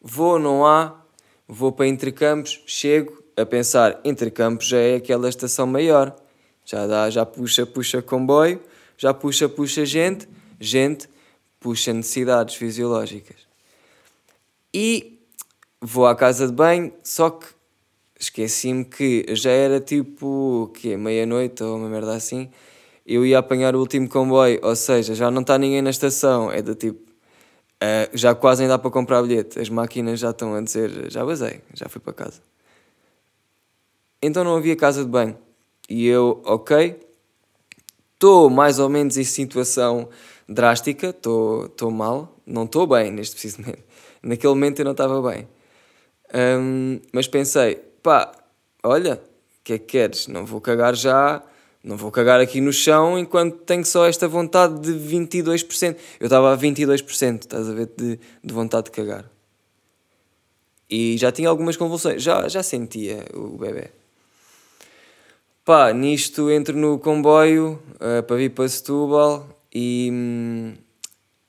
vou, 0.00 0.38
não 0.38 0.64
há. 0.64 1.02
Vou 1.46 1.72
para 1.72 1.86
Intercampos, 1.86 2.62
chego, 2.66 3.22
a 3.40 3.46
pensar, 3.46 4.00
entre 4.04 4.30
campos 4.30 4.66
já 4.66 4.78
é 4.78 4.96
aquela 4.96 5.28
estação 5.28 5.66
maior. 5.66 6.14
Já 6.64 6.86
dá, 6.86 7.08
já 7.08 7.24
puxa, 7.24 7.64
puxa 7.64 8.02
comboio, 8.02 8.60
já 8.96 9.14
puxa, 9.14 9.48
puxa 9.48 9.86
gente, 9.86 10.28
gente 10.60 11.08
puxa 11.60 11.92
necessidades 11.92 12.54
fisiológicas. 12.54 13.36
E 14.72 15.18
vou 15.80 16.06
à 16.06 16.14
casa 16.14 16.46
de 16.46 16.52
banho, 16.52 16.92
só 17.02 17.30
que 17.30 17.46
esqueci-me 18.18 18.84
que 18.84 19.24
já 19.30 19.50
era 19.50 19.80
tipo, 19.80 20.70
que 20.74 20.96
meia-noite 20.96 21.62
ou 21.62 21.76
uma 21.76 21.88
merda 21.88 22.14
assim, 22.14 22.50
eu 23.06 23.24
ia 23.24 23.38
apanhar 23.38 23.74
o 23.74 23.78
último 23.78 24.08
comboio, 24.08 24.60
ou 24.62 24.76
seja, 24.76 25.14
já 25.14 25.30
não 25.30 25.40
está 25.40 25.56
ninguém 25.56 25.80
na 25.80 25.90
estação, 25.90 26.52
é 26.52 26.60
do 26.60 26.74
tipo, 26.74 27.00
uh, 27.00 28.10
já 28.12 28.34
quase 28.34 28.62
ainda 28.62 28.74
dá 28.74 28.78
para 28.78 28.90
comprar 28.90 29.22
bilhete, 29.22 29.58
as 29.58 29.70
máquinas 29.70 30.20
já 30.20 30.30
estão 30.30 30.54
a 30.54 30.60
dizer, 30.60 31.10
já 31.10 31.24
basei, 31.24 31.62
já 31.72 31.88
fui 31.88 32.00
para 32.00 32.12
casa. 32.12 32.42
Então 34.20 34.42
não 34.42 34.56
havia 34.56 34.76
casa 34.76 35.04
de 35.04 35.10
banho. 35.10 35.36
E 35.88 36.06
eu, 36.06 36.42
ok, 36.44 37.00
estou 38.14 38.50
mais 38.50 38.78
ou 38.78 38.88
menos 38.88 39.16
em 39.16 39.24
situação 39.24 40.08
drástica, 40.48 41.10
estou 41.10 41.90
mal, 41.90 42.36
não 42.46 42.64
estou 42.64 42.86
bem 42.86 43.10
neste 43.12 43.34
preciso 43.34 43.62
momento. 43.62 43.84
Naquele 44.22 44.54
momento 44.54 44.80
eu 44.80 44.84
não 44.84 44.92
estava 44.92 45.22
bem. 45.30 45.48
Um, 46.34 47.00
mas 47.12 47.28
pensei, 47.28 47.76
pá, 48.02 48.32
olha, 48.82 49.14
o 49.14 49.64
que 49.64 49.74
é 49.74 49.78
que 49.78 49.86
queres? 49.86 50.26
Não 50.26 50.44
vou 50.44 50.60
cagar 50.60 50.94
já, 50.94 51.42
não 51.82 51.96
vou 51.96 52.10
cagar 52.10 52.40
aqui 52.40 52.60
no 52.60 52.72
chão 52.72 53.18
enquanto 53.18 53.58
tenho 53.58 53.84
só 53.84 54.06
esta 54.06 54.26
vontade 54.26 54.80
de 54.80 54.92
22%. 54.92 55.96
Eu 56.18 56.26
estava 56.26 56.52
a 56.52 56.58
22%, 56.58 57.42
estás 57.42 57.68
a 57.68 57.72
ver, 57.72 57.90
de, 57.96 58.18
de 58.42 58.54
vontade 58.54 58.86
de 58.86 58.90
cagar. 58.90 59.30
E 60.90 61.16
já 61.18 61.30
tinha 61.30 61.48
algumas 61.48 61.76
convulsões, 61.76 62.22
já, 62.22 62.48
já 62.48 62.62
sentia 62.62 63.24
o 63.34 63.56
bebê. 63.58 63.90
Pá, 65.68 65.92
nisto 65.92 66.50
entro 66.50 66.74
no 66.74 66.98
comboio 66.98 67.78
uh, 67.96 68.22
para 68.22 68.36
vir 68.36 68.52
para 68.52 68.66
Setúbal 68.66 69.46
e, 69.70 70.10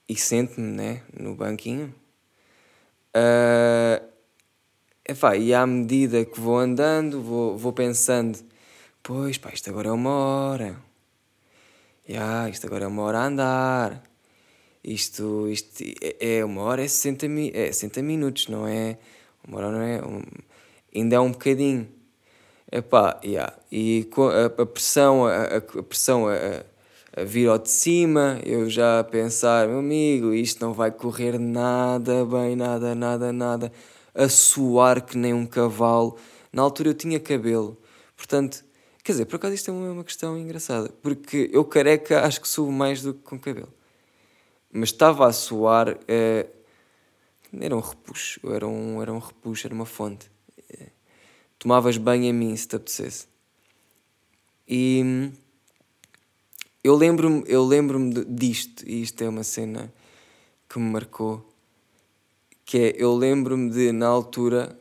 e 0.10 0.16
sento-me 0.18 0.68
né, 0.74 1.04
no 1.18 1.36
banquinho. 1.36 1.96
Uh, 3.16 4.06
epá, 5.08 5.38
e 5.38 5.54
à 5.54 5.66
medida 5.66 6.26
que 6.26 6.38
vou 6.38 6.58
andando, 6.58 7.22
vou, 7.22 7.58
vou 7.58 7.72
pensando: 7.72 8.38
pois, 9.02 9.38
pá, 9.38 9.52
isto 9.54 9.70
agora 9.70 9.88
é 9.88 9.92
uma 9.94 10.12
hora. 10.12 10.76
Yeah, 12.06 12.50
isto 12.50 12.68
agora 12.68 12.84
é 12.84 12.88
uma 12.90 13.04
hora 13.04 13.20
a 13.20 13.26
andar. 13.26 14.04
Isto, 14.84 15.48
isto 15.48 15.82
é, 16.02 16.40
é 16.40 16.44
uma 16.44 16.64
hora, 16.64 16.84
é 16.84 16.90
60, 16.90 17.26
é 17.54 17.72
60 17.72 18.02
minutos, 18.02 18.50
não 18.50 18.68
é? 18.68 18.98
Uma 19.48 19.60
hora 19.60 19.72
não 19.72 19.82
é? 19.82 20.02
Um, 20.06 20.22
ainda 20.94 21.16
é 21.16 21.20
um 21.22 21.32
bocadinho. 21.32 21.99
Epá, 22.72 23.20
yeah. 23.24 23.58
E 23.72 24.08
a, 24.16 24.62
a 24.62 24.66
pressão, 24.66 25.26
a, 25.26 25.58
a 25.58 25.84
pressão 25.84 26.28
a, 26.28 26.64
a, 27.20 27.24
vir 27.24 27.48
ao 27.50 27.58
de 27.58 27.70
cima, 27.70 28.40
eu 28.46 28.70
já 28.70 29.00
a 29.00 29.04
pensar, 29.04 29.68
meu 29.68 29.80
amigo, 29.80 30.34
isto 30.34 30.64
não 30.64 30.72
vai 30.72 30.92
correr 30.92 31.40
nada 31.40 32.24
bem, 32.26 32.56
nada, 32.56 32.94
nada, 32.94 33.34
nada. 33.34 33.72
A 34.14 34.30
suar 34.30 35.02
que 35.02 35.18
nem 35.18 35.34
um 35.34 35.48
cavalo. 35.48 36.16
Na 36.54 36.62
altura 36.62 36.90
eu 36.90 36.94
tinha 36.94 37.20
cabelo. 37.20 37.76
Portanto, 38.16 38.64
quer 39.04 39.14
dizer, 39.14 39.26
por 39.26 39.38
acaso 39.38 39.56
isto 39.56 39.72
é 39.72 39.74
uma, 39.74 40.04
questão 40.04 40.38
engraçada. 40.38 40.90
Porque 41.02 41.50
eu 41.52 41.66
careca 41.66 42.24
acho 42.26 42.40
que 42.42 42.48
subo 42.48 42.72
mais 42.72 43.02
do 43.02 43.14
que 43.16 43.22
com 43.22 43.40
cabelo. 43.40 43.74
Mas 44.72 44.90
estava 44.90 45.28
a 45.28 45.34
suar. 45.34 45.98
Eh, 46.08 46.48
era 47.60 47.76
um 47.76 47.80
repuxo, 47.80 48.40
era 48.52 48.68
um, 48.68 49.02
era 49.02 49.12
um 49.14 49.20
repuxo, 49.20 49.66
era 49.68 49.74
uma 49.74 49.86
fonte 49.86 50.30
tomavas 51.60 51.98
banho 51.98 52.24
em 52.24 52.34
mim 52.34 52.56
se 52.56 52.68
te 52.68 52.78
apetecesse. 52.78 53.28
E 54.68 55.32
eu 56.84 56.96
lembro-me 56.96 57.44
eu 57.46 57.66
lembro 57.66 58.00
disto, 58.26 58.88
e 58.88 59.02
isto 59.02 59.22
é 59.22 59.30
uma 59.30 59.44
cena 59.44 59.94
que 60.70 60.80
me 60.80 60.90
marcou, 60.90 61.46
que 62.64 62.78
é, 62.78 62.96
eu 62.98 63.14
lembro-me 63.16 63.70
de, 63.70 63.92
na 63.92 64.08
altura, 64.08 64.80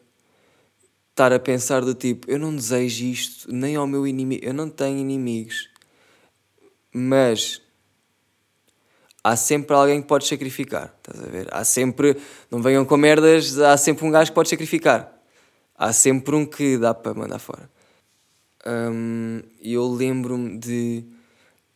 estar 1.11 1.33
a 1.33 1.39
pensar 1.39 1.81
do 1.81 1.95
tipo, 1.95 2.31
eu 2.31 2.39
não 2.39 2.55
desejo 2.55 3.05
isto 3.07 3.53
nem 3.53 3.75
ao 3.75 3.87
meu 3.87 4.07
inimigo, 4.07 4.45
eu 4.45 4.55
não 4.55 4.71
tenho 4.71 4.99
inimigos, 4.99 5.69
mas 6.93 7.61
há 9.25 9.35
sempre 9.35 9.75
alguém 9.75 10.01
que 10.01 10.07
pode 10.07 10.27
sacrificar, 10.27 10.95
estás 10.99 11.27
a 11.27 11.27
ver? 11.27 11.49
Há 11.51 11.65
sempre, 11.65 12.17
não 12.51 12.63
venham 12.63 12.85
com 12.85 12.97
merdas, 12.97 13.59
há 13.59 13.77
sempre 13.77 14.07
um 14.07 14.11
gajo 14.11 14.31
que 14.31 14.35
pode 14.35 14.51
sacrificar 14.51 15.18
há 15.79 15.93
sempre 15.93 16.35
um 16.35 16.45
que 16.45 16.77
dá 16.77 16.93
para 16.93 17.15
mandar 17.15 17.39
fora. 17.39 17.71
Um, 18.67 19.41
eu 19.63 19.89
lembro-me 19.89 20.59
de 20.59 21.05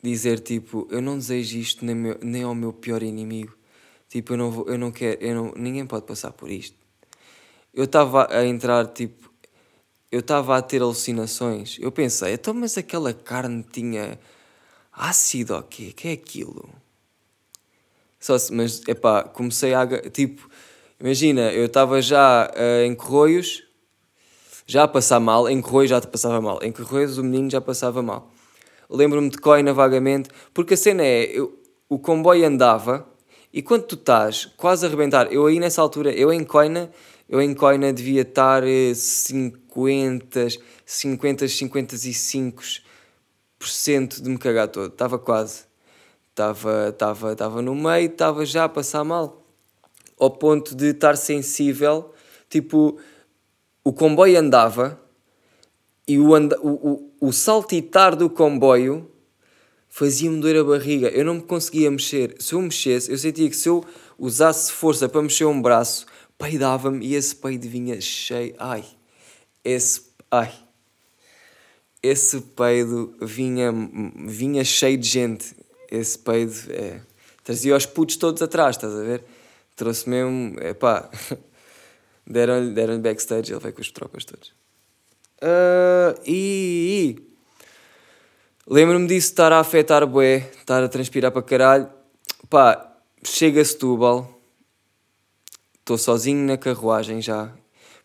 dizer 0.03 0.41
tipo, 0.41 0.89
eu 0.91 1.01
não 1.01 1.17
desejo 1.17 1.59
isto 1.59 1.85
nem, 1.85 1.95
meu, 1.95 2.19
nem 2.21 2.43
ao 2.43 2.55
meu 2.55 2.73
pior 2.73 3.03
inimigo. 3.03 3.57
Tipo, 4.09 4.35
eu 4.35 4.37
não 4.37 4.51
vou, 4.51 4.69
eu 4.69 4.77
não 4.77 4.91
quero, 4.91 5.23
eu 5.23 5.35
não, 5.35 5.55
ninguém 5.57 5.87
pode 5.87 6.05
passar 6.05 6.33
por 6.33 6.51
isto. 6.51 6.77
eu 7.73 7.85
estava 7.85 8.29
a 8.31 8.45
entrar 8.45 8.87
tipo. 8.89 9.31
Eu 10.11 10.21
estava 10.21 10.59
a 10.59 10.63
ter 10.63 10.83
alucinações. 10.83 11.79
Eu 11.81 11.91
pensei, 11.91 12.35
então, 12.35 12.53
mas 12.53 12.77
aquela 12.77 13.15
carne 13.15 13.65
tinha 13.73 14.19
ácido 14.93 15.57
o 15.57 15.63
quê? 15.63 15.93
que 15.93 16.09
é 16.09 16.13
aquilo? 16.13 16.69
Só 18.21 18.39
se, 18.39 18.53
mas, 18.53 18.83
epá, 18.87 19.25
comecei 19.25 19.73
a. 19.75 19.87
Tipo, 20.11 20.51
imagina, 21.01 21.51
eu 21.53 21.65
estava 21.67 22.03
já 22.03 22.51
uh, 22.55 22.85
em 22.85 22.95
Corroios, 22.95 23.65
já 24.73 24.85
a 24.85 24.89
passar 24.89 25.21
mal. 25.21 25.49
Em 25.49 25.61
Corroios 25.61 25.91
já 25.91 26.01
passava 26.01 26.41
mal. 26.41 26.59
Em 26.63 26.73
Corroios 26.73 27.19
o 27.19 27.23
menino 27.23 27.51
já 27.51 27.61
passava 27.61 28.03
mal. 28.03 28.31
Lembro-me 28.89 29.29
de 29.29 29.37
Coina 29.37 29.75
vagamente, 29.75 30.31
porque 30.55 30.75
a 30.75 30.77
cena 30.77 31.03
é: 31.03 31.25
eu, 31.25 31.59
o 31.89 31.99
comboio 31.99 32.47
andava 32.47 33.07
e 33.53 33.61
quando 33.61 33.83
tu 33.83 33.97
estás 33.97 34.47
quase 34.57 34.87
a 34.87 34.89
arrebentar, 34.89 35.31
eu 35.31 35.47
aí 35.47 35.61
nessa 35.61 35.83
altura, 35.83 36.11
eu 36.11 36.33
em 36.33 36.43
Coina 36.43 36.91
eu 37.33 37.41
em 37.41 37.55
coina 37.55 37.93
devia 37.95 38.21
estar 38.21 38.63
50, 38.95 40.49
50, 40.85 41.47
55% 41.47 44.21
de 44.21 44.29
me 44.29 44.37
cagar 44.37 44.69
todo. 44.69 44.89
Estava 44.89 45.19
quase. 45.19 45.63
Estava, 46.29 46.91
estava, 46.91 47.33
estava 47.33 47.63
no 47.63 47.75
meio, 47.75 48.11
estava 48.11 48.45
já 48.45 48.65
a 48.65 48.69
passar 48.69 49.03
mal. 49.03 49.47
Ao 50.21 50.31
ponto 50.31 50.77
de 50.77 50.91
estar 50.91 51.17
sensível. 51.17 52.13
Tipo, 52.51 52.99
o 53.85 53.93
comboio 53.93 54.39
andava 54.39 55.01
e 56.07 56.19
o, 56.19 56.35
anda, 56.35 56.59
o, 56.61 56.71
o, 57.21 57.29
o 57.29 57.33
saltitar 57.33 58.17
do 58.17 58.29
comboio 58.29 59.11
fazia-me 59.89 60.41
doer 60.41 60.61
a 60.61 60.65
barriga. 60.65 61.09
Eu 61.09 61.25
não 61.25 61.35
me 61.35 61.43
conseguia 61.43 61.91
mexer. 61.91 62.35
Se 62.39 62.55
eu 62.55 62.63
mexesse, 62.63 63.11
eu 63.11 63.19
sentia 63.19 63.49
que 63.49 63.57
se 63.57 63.69
eu 63.69 63.85
usasse 64.19 64.73
força 64.73 65.09
para 65.09 65.23
mexer 65.23 65.45
um 65.45 65.61
braço, 65.61 66.07
peidava-me 66.39 67.07
e 67.07 67.15
esse 67.15 67.37
peido 67.37 67.69
vinha 67.69 68.01
cheio. 68.01 68.55
Ai, 68.59 68.85
esse. 69.65 70.13
Ai. 70.31 70.53
Esse 72.03 72.41
peido 72.41 73.15
vinha, 73.21 73.73
vinha 74.27 74.65
cheio 74.65 74.99
de 74.99 75.09
gente. 75.09 75.55
Esse 75.91 76.19
peido 76.19 76.53
é, 76.71 77.01
trazia 77.45 77.77
os 77.77 77.87
putos 77.87 78.17
todos 78.17 78.43
atrás, 78.43 78.77
estás 78.77 78.93
a 78.93 79.03
ver? 79.03 79.25
Trouxe 79.77 80.09
mesmo. 80.09 80.59
Epá. 80.61 81.09
Deram-lhe 82.27 82.73
deram 82.73 83.01
backstage, 83.01 83.53
ele 83.53 83.61
veio 83.61 83.75
com 83.75 83.81
os 83.81 83.91
tropas 83.91 84.25
todos. 84.25 84.55
Uh, 85.43 86.19
e. 86.25 87.17
e 87.19 87.33
Lembro-me 88.67 89.09
disso 89.09 89.29
estar 89.29 89.53
a 89.53 89.59
afetar 89.59 90.07
bué, 90.07 90.51
estar 90.59 90.83
a 90.85 90.89
transpirar 90.89 91.33
para 91.33 91.43
caralho. 91.43 91.91
Pá, 92.49 92.97
chega 93.25 93.65
Setúbal, 93.65 94.41
estou 95.81 95.99
sozinho 95.99 96.47
na 96.47 96.57
carruagem 96.57 97.21
já. 97.21 97.53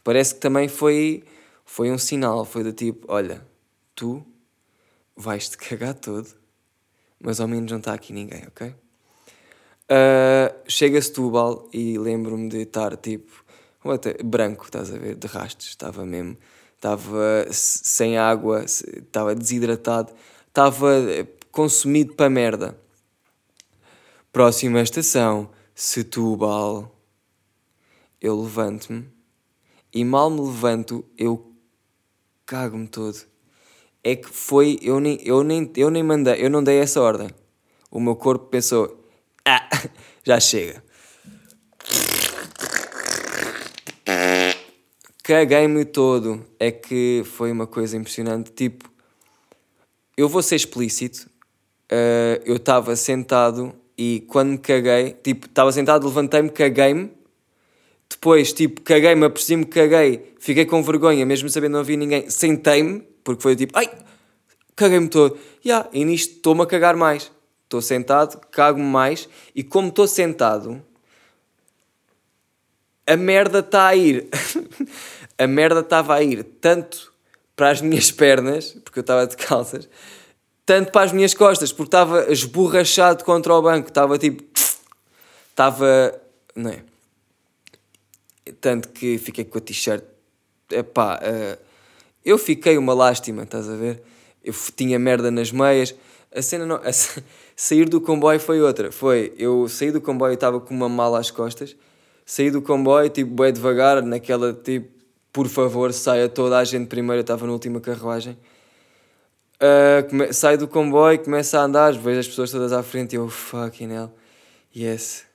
Parece 0.04 0.34
que 0.34 0.42
também 0.42 0.68
foi, 0.68 1.24
foi 1.64 1.92
um 1.92 1.98
sinal, 1.98 2.44
foi 2.44 2.64
do 2.64 2.74
tipo, 2.74 3.06
olha, 3.08 3.46
tu 3.94 4.26
vais-te 5.16 5.58
cagar 5.58 5.94
todo, 5.94 6.28
mas 7.20 7.40
ao 7.40 7.48
menos 7.48 7.72
não 7.72 7.80
está 7.80 7.94
aqui 7.94 8.12
ninguém, 8.12 8.44
ok? 8.48 8.74
Uh, 9.90 10.54
chega 10.68 11.02
Setúbal 11.02 11.70
e 11.72 11.98
lembro-me 11.98 12.50
de 12.50 12.64
estar 12.64 12.98
tipo, 12.98 13.46
branco, 14.24 14.66
estás 14.66 14.94
a 14.94 14.98
ver, 14.98 15.16
de 15.16 15.28
rastos, 15.28 15.68
estava 15.68 16.06
mesmo, 16.06 16.38
estava 16.76 17.48
sem 17.52 18.18
água, 18.18 18.64
estava 18.66 19.34
desidratado, 19.34 20.14
estava 20.48 20.88
consumido 21.52 22.14
para 22.14 22.30
merda. 22.30 22.78
Próxima 24.32 24.82
estação, 24.82 25.50
Setúbal 25.74 26.98
eu 28.22 28.40
levanto-me 28.42 29.08
e 29.94 30.04
mal 30.04 30.30
me 30.30 30.42
levanto, 30.42 31.06
eu 31.18 31.54
cago-me 32.46 32.88
todo. 32.88 33.18
É 34.04 34.16
que 34.16 34.28
foi, 34.28 34.80
eu 34.82 35.00
nem, 35.00 35.20
eu, 35.24 35.44
nem, 35.44 35.72
eu 35.76 35.90
nem 35.90 36.04
mandei, 36.04 36.44
eu 36.44 36.50
não 36.50 36.64
dei 36.64 36.80
essa 36.80 37.02
ordem. 37.02 37.30
O 37.90 38.00
meu 38.00 38.16
corpo 38.16 38.46
pensou, 38.48 39.08
ah, 39.46 39.68
já 40.24 40.40
chega. 40.40 40.84
Caguei-me 45.28 45.84
todo. 45.84 46.42
É 46.58 46.72
que 46.72 47.22
foi 47.26 47.52
uma 47.52 47.68
coisa 47.68 47.98
impressionante. 47.98 48.50
Tipo, 48.54 48.90
eu 50.16 50.30
vou 50.30 50.42
ser 50.42 50.56
explícito. 50.56 51.30
Uh, 51.92 52.40
eu 52.46 52.56
estava 52.56 52.96
sentado 52.96 53.76
e 53.98 54.24
quando 54.30 54.52
me 54.52 54.58
caguei, 54.58 55.12
tipo, 55.22 55.48
estava 55.48 55.70
sentado, 55.74 56.08
levantei-me, 56.08 56.50
caguei-me 56.50 57.12
depois, 58.10 58.54
tipo, 58.54 58.82
caguei-me, 58.82 59.26
apercebi-me 59.26 59.66
caguei, 59.66 60.34
fiquei 60.40 60.66
com 60.66 60.82
vergonha, 60.82 61.26
mesmo 61.26 61.50
sabendo 61.50 61.74
não 61.74 61.80
havia 61.82 61.98
ninguém, 61.98 62.30
sentei-me, 62.30 63.02
porque 63.22 63.42
foi 63.42 63.56
tipo, 63.56 63.78
ai, 63.78 63.90
caguei-me 64.78 65.10
todo. 65.10 65.38
Yeah, 65.66 65.90
e 65.92 66.06
nisto 66.06 66.36
estou-me 66.36 66.62
a 66.62 66.66
cagar 66.66 66.96
mais. 66.96 67.32
Estou 67.64 67.82
sentado, 67.82 68.40
cago-me 68.50 68.86
mais, 68.86 69.28
e 69.54 69.62
como 69.62 69.90
estou 69.90 70.08
sentado, 70.08 70.82
a 73.06 73.18
merda 73.18 73.60
está 73.60 73.88
a 73.88 73.96
ir. 73.96 74.28
a 75.38 75.48
merda 75.48 75.82
estava 75.82 76.16
a 76.16 76.24
ir 76.24 76.44
tanto 76.44 77.14
para 77.56 77.72
as 77.72 77.82
minhas 77.82 78.12
pernas, 78.12 78.78
porque 78.84 79.00
eu 79.00 79.02
estava 79.02 79.26
de 79.28 79.36
calças, 79.38 79.90
tanto 80.66 80.92
para 80.92 81.04
as 81.04 81.12
minhas 81.12 81.34
costas, 81.34 81.72
porque 81.72 81.88
estava 81.88 82.32
esborrachado 82.32 83.24
contra 83.24 83.54
o 83.54 83.62
banco, 83.62 83.88
estava 83.90 84.18
tipo. 84.18 84.44
Estava. 85.50 86.22
Não 86.56 86.70
é? 86.70 86.84
Tanto 88.62 88.90
que 88.90 89.18
fiquei 89.18 89.46
com 89.46 89.58
a 89.58 89.62
t-shirt. 89.62 90.04
Epá, 90.70 91.20
uh, 91.24 91.58
eu 92.24 92.38
fiquei 92.38 92.78
uma 92.78 92.94
lástima, 92.94 93.44
estás 93.44 93.70
a 93.70 93.76
ver? 93.76 94.04
Eu 94.44 94.54
tinha 94.76 95.00
merda 95.00 95.32
nas 95.32 95.52
meias. 95.52 95.96
A 96.36 96.42
cena 96.42 96.66
não. 96.66 96.76
A, 96.76 96.92
sair 97.56 97.90
do 97.90 98.00
comboio 98.00 98.40
foi 98.40 98.62
outra. 98.62 98.92
Foi, 98.92 99.34
eu 99.38 99.68
saí 99.68 99.92
do 99.92 100.00
comboio 100.00 100.32
e 100.32 100.36
estava 100.36 100.60
com 100.60 100.74
uma 100.74 100.88
mala 100.88 101.20
às 101.20 101.32
costas. 101.32 101.76
Saí 102.26 102.52
do 102.52 102.62
comboio, 102.62 103.10
tipo, 103.10 103.32
bem 103.32 103.52
devagar, 103.52 104.04
naquela 104.04 104.54
tipo, 104.54 104.97
por 105.38 105.48
favor, 105.48 105.94
saia 105.94 106.28
toda 106.28 106.58
a 106.58 106.64
gente 106.64 106.88
primeiro. 106.88 107.20
Eu 107.20 107.22
estava 107.22 107.46
na 107.46 107.54
última 107.54 107.80
carruagem. 107.80 108.36
Uh, 109.62 110.34
saio 110.34 110.58
do 110.58 110.68
comboio, 110.68 111.20
começo 111.20 111.56
a 111.56 111.62
andar, 111.62 111.94
vejo 111.94 112.20
as 112.22 112.28
pessoas 112.28 112.50
todas 112.50 112.74
à 112.74 112.82
frente 112.82 113.14
e 113.14 113.18
eu, 113.18 113.30
fucking 113.30 113.92
hell, 113.92 114.12
yes, 114.76 115.26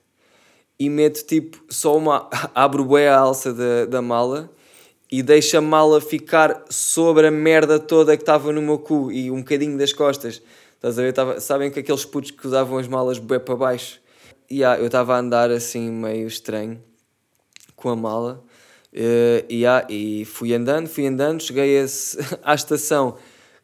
e 0.77 0.89
meto 0.89 1.25
tipo 1.25 1.63
só 1.69 1.97
uma. 1.97 2.29
abro 2.53 2.83
bem 2.83 3.07
a 3.07 3.17
alça 3.17 3.53
da, 3.53 3.85
da 3.85 4.01
mala 4.01 4.49
e 5.09 5.23
deixo 5.23 5.57
a 5.57 5.61
mala 5.61 6.01
ficar 6.01 6.65
sobre 6.69 7.27
a 7.27 7.31
merda 7.31 7.79
toda 7.79 8.17
que 8.17 8.23
estava 8.23 8.51
no 8.51 8.61
meu 8.61 8.79
cu 8.79 9.09
e 9.09 9.31
um 9.31 9.37
bocadinho 9.37 9.77
das 9.77 9.93
costas. 9.93 10.41
Estás 10.75 10.99
a 10.99 11.01
ver? 11.01 11.13
Tava, 11.13 11.39
sabem 11.39 11.71
que 11.71 11.79
aqueles 11.79 12.03
putos 12.03 12.31
que 12.31 12.45
usavam 12.45 12.77
as 12.77 12.89
malas 12.89 13.19
bem 13.19 13.39
para 13.39 13.55
baixo? 13.55 14.01
E 14.49 14.57
yeah, 14.57 14.77
eu 14.81 14.87
estava 14.87 15.15
a 15.15 15.19
andar 15.19 15.49
assim 15.49 15.89
meio 15.89 16.27
estranho 16.27 16.83
com 17.73 17.87
a 17.87 17.95
mala. 17.95 18.43
Uh, 18.95 19.43
yeah, 19.51 19.87
e 19.89 20.23
fui 20.23 20.53
andando, 20.53 20.87
fui 20.87 21.07
andando, 21.07 21.41
cheguei 21.41 21.81
a, 21.81 21.85
à 22.43 22.53
estação. 22.53 23.17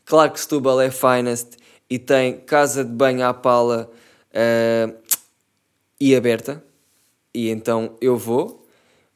Claro 0.03 0.31
que 0.31 0.39
Setúbal 0.39 0.81
é 0.81 0.89
finest 0.89 1.55
e 1.87 1.99
tem 1.99 2.39
casa 2.39 2.83
de 2.83 2.91
banho 2.91 3.23
à 3.23 3.33
pala 3.33 3.91
uh, 4.31 4.97
e 5.99 6.15
aberta. 6.15 6.63
E 7.31 7.49
então 7.49 7.95
eu 8.01 8.17
vou, 8.17 8.67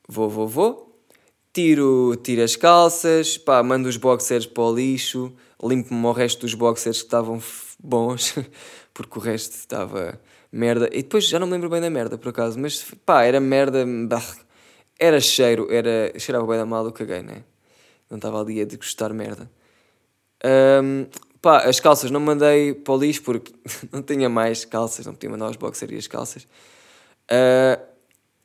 vou, 0.08 0.30
vou, 0.30 0.48
vou, 0.48 1.04
tiro, 1.52 2.16
tiro 2.24 2.44
as 2.44 2.56
calças, 2.56 3.38
pá, 3.38 3.64
mando 3.64 3.90
os 3.90 3.98
boxers 3.98 4.46
para 4.46 4.64
o 4.64 4.76
lixo, 4.76 5.34
limpo-me 5.64 6.06
o 6.06 6.12
resto 6.12 6.42
dos 6.42 6.54
boxers 6.54 7.00
que 7.00 7.06
estavam 7.06 7.42
bons, 7.84 8.36
porque 8.94 9.18
o 9.18 9.22
resto 9.22 9.54
estava 9.54 10.20
merda. 10.52 10.88
E 10.92 11.02
depois 11.02 11.28
já 11.28 11.40
não 11.40 11.48
me 11.48 11.54
lembro 11.54 11.70
bem 11.70 11.82
da 11.82 11.90
merda, 11.90 12.20
por 12.20 12.30
acaso, 12.30 12.60
mas 12.60 12.84
pá, 13.04 13.24
era 13.24 13.40
merda, 13.40 13.84
bah, 14.08 14.24
era 15.04 15.20
cheiro, 15.20 15.68
era, 15.70 16.18
cheirava 16.18 16.48
bem 16.48 16.58
da 16.58 16.66
mal, 16.66 16.86
eu 16.86 16.92
caguei, 16.94 17.22
né? 17.22 17.44
Não 18.10 18.18
estava 18.18 18.40
ali 18.40 18.62
a 18.62 18.66
degustar 18.66 19.14
merda. 19.14 19.52
Um, 20.82 21.06
pá, 21.42 21.64
as 21.64 21.80
calças 21.82 22.10
não 22.10 22.22
mandei 22.22 22.74
para 22.74 22.94
o 22.94 22.98
lixo 22.98 23.22
porque 23.22 23.54
não 23.92 24.02
tinha 24.02 24.30
mais 24.30 24.64
calças, 24.64 25.06
não 25.06 25.14
podia 25.14 25.30
mandar 25.30 25.50
os 25.50 25.58
boxers 25.58 25.92
e 25.92 25.98
as 25.98 26.08
calças. 26.08 26.48
Uh, 27.30 27.82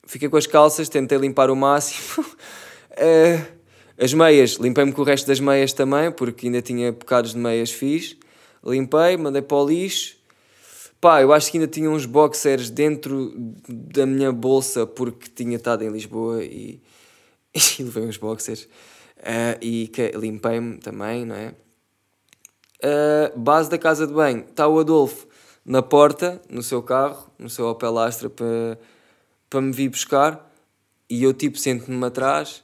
fiquei 0.05 0.29
com 0.29 0.37
as 0.37 0.49
calças, 0.49 0.89
tentei 0.89 1.17
limpar 1.17 1.49
o 1.49 1.55
máximo. 1.55 2.25
uh, 2.25 3.47
as 3.97 4.13
meias, 4.13 4.55
limpei-me 4.55 4.93
com 4.93 5.03
o 5.03 5.05
resto 5.05 5.29
das 5.29 5.39
meias 5.39 5.73
também, 5.73 6.11
porque 6.11 6.47
ainda 6.47 6.61
tinha 6.61 6.91
bocados 6.91 7.35
de 7.35 7.39
meias 7.39 7.71
fiz. 7.71 8.17
Limpei, 8.65 9.17
mandei 9.17 9.43
para 9.43 9.57
o 9.57 9.69
lixo. 9.69 10.18
Pá, 11.01 11.23
eu 11.23 11.33
acho 11.33 11.51
que 11.51 11.59
ainda 11.59 11.71
tinha 11.71 11.89
uns 11.91 12.07
boxers 12.07 12.71
dentro 12.71 13.33
da 13.69 14.05
minha 14.05 14.33
bolsa, 14.33 14.87
porque 14.87 15.29
tinha 15.31 15.57
estado 15.57 15.85
em 15.85 15.91
Lisboa 15.91 16.43
e, 16.43 16.81
e 17.79 17.83
levei 17.83 18.05
uns 18.05 18.17
boxers. 18.17 18.65
Uh, 19.19 19.59
e 19.61 19.91
limpei-me 20.15 20.79
também, 20.79 21.25
não 21.25 21.35
é? 21.35 21.55
Uh, 22.83 23.39
base 23.39 23.69
da 23.69 23.79
casa 23.79 24.07
de 24.07 24.13
banho, 24.13 24.45
está 24.49 24.69
o 24.69 24.79
Adolfo 24.79 25.27
na 25.65 25.83
porta, 25.83 26.41
no 26.49 26.63
seu 26.63 26.83
carro, 26.83 27.31
no 27.39 27.51
seu 27.51 27.67
Opel 27.67 27.99
Astra 27.99 28.31
para 28.31 28.79
para 29.49 29.61
me 29.61 29.73
vir 29.73 29.89
buscar 29.89 30.51
e 31.09 31.23
eu 31.23 31.33
tipo 31.33 31.59
sento-me 31.59 32.05
atrás 32.05 32.63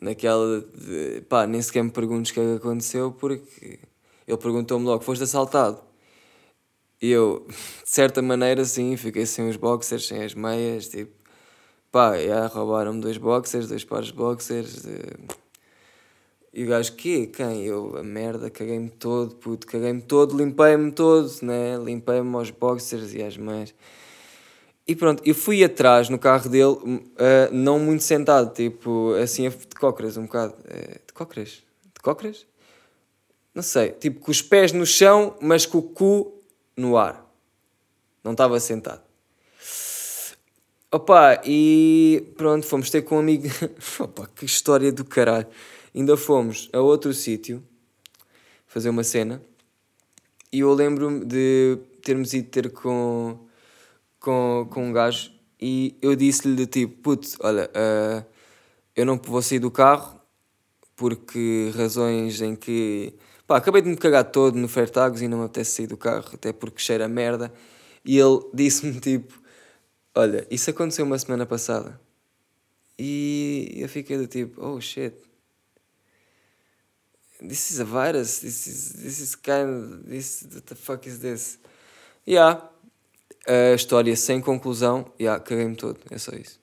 naquela 0.00 0.60
de, 0.60 1.22
pá, 1.28 1.46
nem 1.46 1.60
sequer 1.60 1.82
me 1.82 1.90
perguntes 1.90 2.30
o 2.30 2.34
que 2.34 2.40
é 2.40 2.44
que 2.44 2.56
aconteceu 2.56 3.12
porque 3.12 3.80
ele 4.26 4.38
perguntou-me 4.38 4.84
logo, 4.84 5.02
foste 5.02 5.24
assaltado? 5.24 5.80
E 7.02 7.10
eu, 7.10 7.44
de 7.82 7.90
certa 7.90 8.22
maneira, 8.22 8.64
sim, 8.64 8.96
fiquei 8.96 9.26
sem 9.26 9.48
os 9.48 9.56
boxers, 9.56 10.06
sem 10.06 10.22
as 10.22 10.34
meias, 10.34 10.88
tipo, 10.88 11.12
pá, 11.90 12.16
já 12.16 12.46
roubaram-me 12.46 13.00
dois 13.00 13.18
boxers, 13.18 13.66
dois 13.66 13.82
pares 13.82 14.06
de 14.06 14.14
boxers. 14.14 14.84
E 16.54 16.64
o 16.64 16.68
gajo, 16.68 16.92
quê? 16.92 17.26
Quem? 17.26 17.64
Eu, 17.64 17.96
a 17.96 18.02
merda, 18.04 18.48
caguei-me 18.48 18.88
todo, 18.88 19.34
puto, 19.34 19.66
caguei-me 19.66 20.02
todo, 20.02 20.36
limpei-me 20.36 20.92
todo, 20.92 21.28
né? 21.42 21.76
Limpei-me 21.82 22.36
aos 22.36 22.50
boxers 22.50 23.12
e 23.14 23.22
às 23.22 23.36
meias. 23.36 23.74
E 24.86 24.94
pronto, 24.94 25.22
eu 25.24 25.34
fui 25.34 25.64
atrás 25.64 26.08
no 26.08 26.18
carro 26.18 26.50
dele, 26.50 26.64
uh, 26.66 27.08
não 27.52 27.78
muito 27.78 28.02
sentado, 28.02 28.52
tipo, 28.52 29.14
assim, 29.14 29.48
de 29.48 29.76
cócoras, 29.78 30.16
um 30.16 30.24
bocado. 30.24 30.54
Uh, 30.64 31.00
de 31.06 31.12
cócoras? 31.14 31.62
De 31.94 32.00
cócoras? 32.02 32.46
Não 33.54 33.62
sei, 33.62 33.90
tipo, 33.90 34.20
com 34.20 34.30
os 34.30 34.42
pés 34.42 34.72
no 34.72 34.84
chão, 34.84 35.36
mas 35.40 35.64
com 35.64 35.78
o 35.78 35.82
cu 35.82 36.41
no 36.82 36.98
ar. 36.98 37.24
Não 38.22 38.32
estava 38.32 38.60
sentado. 38.60 39.02
Opa, 40.90 41.40
e 41.46 42.34
pronto, 42.36 42.66
fomos 42.66 42.90
ter 42.90 43.02
com 43.02 43.16
um 43.16 43.20
amigo. 43.20 43.48
Opa, 43.98 44.28
que 44.34 44.44
história 44.44 44.92
do 44.92 45.04
caralho. 45.04 45.46
Ainda 45.94 46.16
fomos 46.16 46.68
a 46.72 46.80
outro 46.80 47.14
sítio 47.14 47.62
fazer 48.66 48.90
uma 48.90 49.04
cena 49.04 49.42
e 50.52 50.60
eu 50.60 50.72
lembro-me 50.72 51.24
de 51.24 51.78
termos 52.02 52.32
ido 52.34 52.48
ter 52.48 52.70
com 52.70 53.38
com, 54.18 54.66
com 54.70 54.88
um 54.88 54.92
gajo 54.92 55.30
e 55.60 55.96
eu 56.00 56.16
disse-lhe 56.16 56.66
tipo, 56.66 57.02
putz, 57.02 57.36
olha, 57.40 57.70
uh, 57.70 58.24
eu 58.96 59.04
não 59.04 59.16
vou 59.16 59.42
sair 59.42 59.58
do 59.58 59.70
carro 59.70 60.18
porque 60.96 61.70
razões 61.76 62.40
em 62.40 62.54
que 62.54 63.14
pá, 63.52 63.58
acabei 63.58 63.82
de 63.82 63.88
me 63.88 63.96
cagar 63.96 64.24
todo 64.24 64.56
no 64.56 64.66
Fairtags 64.66 65.20
e 65.20 65.28
não 65.28 65.38
me 65.38 65.44
apetece 65.44 65.72
sair 65.72 65.86
do 65.86 65.96
carro, 65.96 66.30
até 66.32 66.52
porque 66.52 66.80
cheira 66.80 67.04
a 67.04 67.08
merda. 67.08 67.52
E 68.04 68.18
ele 68.18 68.40
disse-me 68.54 68.98
tipo, 68.98 69.38
olha, 70.14 70.46
isso 70.50 70.70
aconteceu 70.70 71.04
uma 71.04 71.18
semana 71.18 71.44
passada. 71.44 72.00
E 72.98 73.72
eu 73.76 73.88
fiquei 73.88 74.16
do 74.16 74.26
tipo, 74.26 74.64
oh 74.64 74.80
shit. 74.80 75.14
This 77.40 77.70
is 77.72 77.80
a 77.80 77.84
virus. 77.84 78.38
This 78.38 78.66
is 78.66 78.92
this 79.02 79.18
is 79.18 79.34
kind 79.34 79.68
of 79.68 80.04
this 80.08 80.46
what 80.54 80.62
the 80.62 80.76
fuck 80.76 81.08
is 81.08 81.18
this? 81.18 81.58
Yeah 82.24 82.72
a 83.46 83.74
história 83.74 84.14
sem 84.14 84.40
conclusão, 84.40 85.12
yeah, 85.20 85.42
caguei-me 85.42 85.74
todo, 85.74 85.98
é 86.10 86.18
só 86.18 86.32
isso. 86.32 86.60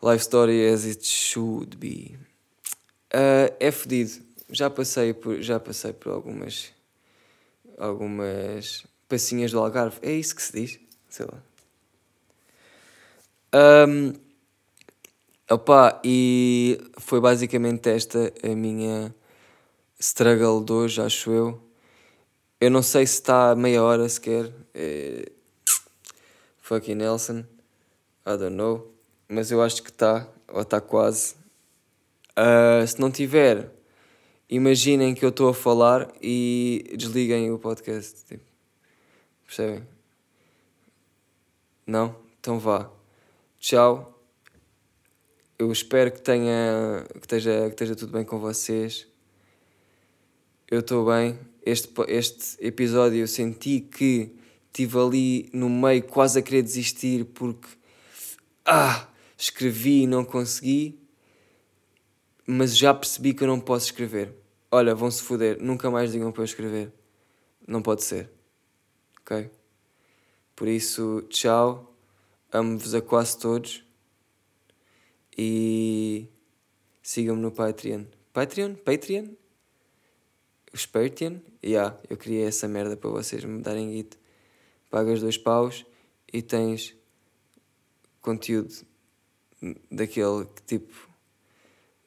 Life 0.00 0.22
story 0.22 0.68
as 0.68 0.84
it 0.84 1.04
should 1.04 1.76
be. 1.76 2.16
Uh, 3.12 3.52
é 3.58 3.72
fedido. 3.72 4.24
Já 4.50 4.70
passei 4.70 5.12
por, 5.12 5.40
já 5.42 5.58
passei 5.58 5.92
por 5.92 6.12
algumas 6.12 6.72
algumas 7.78 8.86
passinhas 9.08 9.52
do 9.52 9.58
Algarve. 9.58 9.98
É 10.02 10.12
isso 10.12 10.34
que 10.34 10.42
se 10.42 10.52
diz? 10.52 10.80
Sei 11.08 11.26
lá. 11.26 11.42
Um, 13.88 14.12
opa, 15.50 16.00
e 16.04 16.78
foi 16.98 17.20
basicamente 17.20 17.88
esta 17.88 18.32
a 18.42 18.54
minha 18.54 19.14
struggle 19.98 20.64
de 20.64 20.72
hoje, 20.72 21.00
acho 21.00 21.30
eu. 21.30 21.62
Eu 22.60 22.70
não 22.70 22.82
sei 22.82 23.06
se 23.06 23.14
está 23.14 23.50
a 23.50 23.56
meia 23.56 23.82
hora 23.82 24.08
sequer. 24.08 24.52
É, 24.74 25.30
fucking 26.60 26.94
Nelson. 26.94 27.44
I 28.26 28.36
don't 28.36 28.56
know. 28.56 28.92
Mas 29.28 29.50
eu 29.50 29.62
acho 29.62 29.82
que 29.82 29.90
está, 29.90 30.28
ou 30.48 30.62
está 30.62 30.80
quase. 30.80 31.34
Uh, 32.38 32.86
se 32.86 33.00
não 33.00 33.10
tiver, 33.10 33.70
imaginem 34.48 35.14
que 35.14 35.24
eu 35.24 35.30
estou 35.30 35.48
a 35.48 35.54
falar 35.54 36.12
e 36.22 36.94
desliguem 36.96 37.50
o 37.50 37.58
podcast. 37.58 38.24
Tipo. 38.24 38.44
Percebem? 39.44 39.86
Não? 41.86 42.16
Então 42.40 42.58
vá. 42.58 42.90
Tchau. 43.58 44.12
Eu 45.58 45.72
espero 45.72 46.12
que 46.12 46.20
tenha 46.20 47.06
que 47.12 47.20
esteja, 47.20 47.62
que 47.66 47.70
esteja 47.70 47.96
tudo 47.96 48.12
bem 48.12 48.24
com 48.24 48.38
vocês. 48.38 49.06
Eu 50.70 50.80
estou 50.80 51.06
bem. 51.06 51.38
Este, 51.64 51.88
este 52.08 52.56
episódio 52.64 53.20
eu 53.20 53.28
senti 53.28 53.80
que 53.80 54.36
estive 54.66 54.98
ali 54.98 55.50
no 55.52 55.70
meio 55.70 56.02
quase 56.02 56.38
a 56.38 56.42
querer 56.42 56.62
desistir 56.62 57.24
porque 57.24 57.68
ah, 58.64 59.08
escrevi 59.38 60.02
e 60.02 60.06
não 60.06 60.24
consegui, 60.24 60.98
mas 62.46 62.76
já 62.76 62.94
percebi 62.94 63.34
que 63.34 63.42
eu 63.44 63.48
não 63.48 63.60
posso 63.60 63.86
escrever. 63.86 64.32
Olha, 64.70 64.94
vão-se 64.94 65.22
foder, 65.22 65.60
nunca 65.60 65.90
mais 65.90 66.12
digam 66.12 66.30
para 66.32 66.42
eu 66.42 66.44
escrever. 66.44 66.92
Não 67.66 67.82
pode 67.82 68.04
ser. 68.04 68.30
Ok? 69.20 69.50
Por 70.54 70.68
isso, 70.68 71.22
tchau. 71.28 71.94
Amo-vos 72.52 72.94
a 72.94 73.02
quase 73.02 73.38
todos. 73.38 73.84
E 75.36 76.28
sigam-me 77.02 77.42
no 77.42 77.50
Patreon. 77.50 78.04
Patreon? 78.32 78.74
Patreon? 78.74 79.28
Os 80.72 80.86
Patreon? 80.86 81.38
Yeah, 81.64 81.98
eu 82.08 82.16
criei 82.16 82.44
essa 82.44 82.68
merda 82.68 82.96
para 82.96 83.10
vocês 83.10 83.44
me 83.44 83.60
darem 83.60 83.90
guito 83.90 84.16
pagas 84.90 85.20
dois 85.20 85.36
paus 85.36 85.84
e 86.32 86.42
tens 86.42 86.96
conteúdo 88.20 88.74
daquele 89.90 90.46
que 90.46 90.62
tipo, 90.62 91.05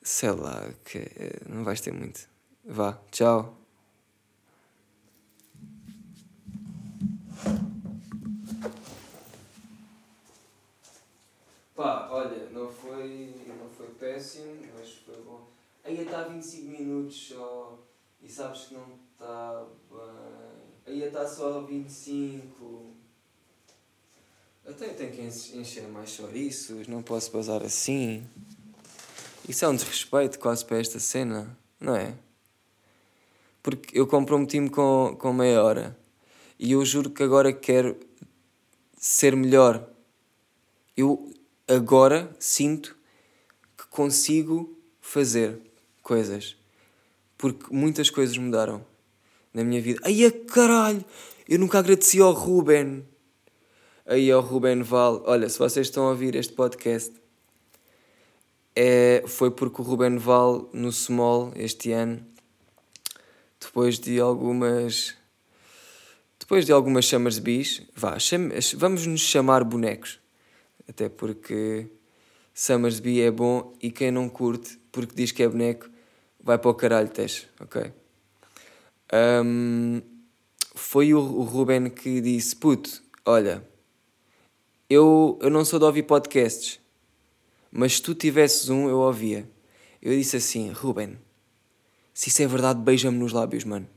sei 0.09 0.31
lá, 0.31 0.73
que 0.83 0.99
não 1.47 1.63
vais 1.63 1.79
ter 1.79 1.93
muito. 1.93 2.27
Vá, 2.65 2.99
tchau. 3.11 3.55
Pá, 11.75 12.09
olha, 12.09 12.49
não 12.49 12.71
foi, 12.71 13.35
não 13.47 13.69
foi 13.69 13.87
péssimo, 13.99 14.57
mas 14.75 14.93
foi 14.93 15.21
bom. 15.21 15.47
Aí 15.83 16.01
está 16.01 16.23
25 16.23 16.67
minutos 16.67 17.27
só 17.27 17.77
e 18.19 18.27
sabes 18.27 18.65
que 18.65 18.73
não 18.73 18.87
está 19.13 19.63
bem. 19.91 20.95
Aí 20.95 21.03
está 21.03 21.27
só 21.27 21.61
25. 21.61 22.95
Até 24.65 24.89
tenho 24.89 25.11
que 25.11 25.21
encher 25.21 25.87
mais 25.87 26.09
chouriços, 26.09 26.87
não 26.87 27.03
posso 27.03 27.31
basar 27.31 27.61
assim. 27.63 28.27
Isso 29.49 29.65
é 29.65 29.67
um 29.67 29.75
desrespeito 29.75 30.37
quase 30.37 30.63
para 30.63 30.77
esta 30.77 30.99
cena, 30.99 31.57
não 31.79 31.95
é? 31.95 32.13
Porque 33.63 33.97
eu 33.97 34.05
comprometi-me 34.05 34.69
com, 34.69 35.17
com 35.19 35.33
meia 35.33 35.63
hora 35.63 35.97
e 36.59 36.73
eu 36.73 36.85
juro 36.85 37.09
que 37.09 37.23
agora 37.23 37.51
quero 37.51 37.97
ser 38.95 39.35
melhor. 39.35 39.89
Eu 40.95 41.33
agora 41.67 42.29
sinto 42.39 42.95
que 43.75 43.87
consigo 43.87 44.77
fazer 45.01 45.59
coisas 46.03 46.55
porque 47.35 47.73
muitas 47.73 48.11
coisas 48.11 48.37
mudaram 48.37 48.85
na 49.51 49.63
minha 49.63 49.81
vida. 49.81 49.99
Aí 50.03 50.25
a 50.25 50.31
caralho! 50.31 51.03
Eu 51.47 51.57
nunca 51.57 51.79
agradeci 51.79 52.19
ao 52.21 52.33
Ruben. 52.33 53.03
Aí 54.05 54.29
ao 54.29 54.41
Ruben 54.41 54.83
Val. 54.83 55.23
Olha, 55.25 55.49
se 55.49 55.57
vocês 55.57 55.87
estão 55.87 56.05
a 56.05 56.09
ouvir 56.09 56.35
este 56.35 56.53
podcast, 56.53 57.18
é, 58.75 59.23
foi 59.27 59.51
porque 59.51 59.81
o 59.81 59.83
Ruben 59.83 60.17
Val 60.17 60.69
no 60.73 60.91
Small 60.91 61.51
este 61.55 61.91
ano, 61.91 62.25
depois 63.59 63.99
de 63.99 64.19
algumas. 64.19 65.15
Depois 66.39 66.65
de 66.65 66.71
algumas 66.71 67.05
chamas 67.05 67.35
de 67.35 67.41
bis, 67.41 67.83
vá, 67.95 68.17
vamos 68.77 69.05
nos 69.05 69.21
chamar 69.21 69.63
bonecos. 69.63 70.19
Até 70.87 71.07
porque 71.07 71.87
Summers 72.53 72.99
Bee 72.99 73.21
é 73.21 73.29
bom 73.29 73.73
e 73.81 73.91
quem 73.91 74.09
não 74.09 74.27
curte 74.27 74.79
porque 74.91 75.13
diz 75.15 75.31
que 75.31 75.43
é 75.43 75.47
boneco 75.47 75.89
vai 76.41 76.57
para 76.57 76.71
o 76.71 76.73
caralho, 76.73 77.09
Tesh, 77.09 77.47
ok? 77.59 77.91
Um, 79.13 80.01
foi 80.75 81.13
o, 81.13 81.19
o 81.19 81.43
Ruben 81.43 81.89
que 81.89 82.21
disse: 82.21 82.55
Puto, 82.55 83.01
olha, 83.25 83.63
eu, 84.89 85.37
eu 85.41 85.49
não 85.49 85.65
sou 85.65 85.79
de 85.79 85.85
ouvir 85.85 86.03
podcasts, 86.03 86.79
mas 87.71 87.95
se 87.95 88.01
tu 88.01 88.13
tivesses 88.13 88.69
um, 88.69 88.89
eu 88.89 88.97
ouvia. 88.97 89.49
Eu 90.01 90.13
disse 90.13 90.37
assim: 90.37 90.71
Ruben, 90.71 91.17
se 92.13 92.29
isso 92.29 92.41
é 92.41 92.47
verdade, 92.47 92.79
beija-me 92.79 93.17
nos 93.17 93.33
lábios, 93.33 93.63
mano. 93.63 93.87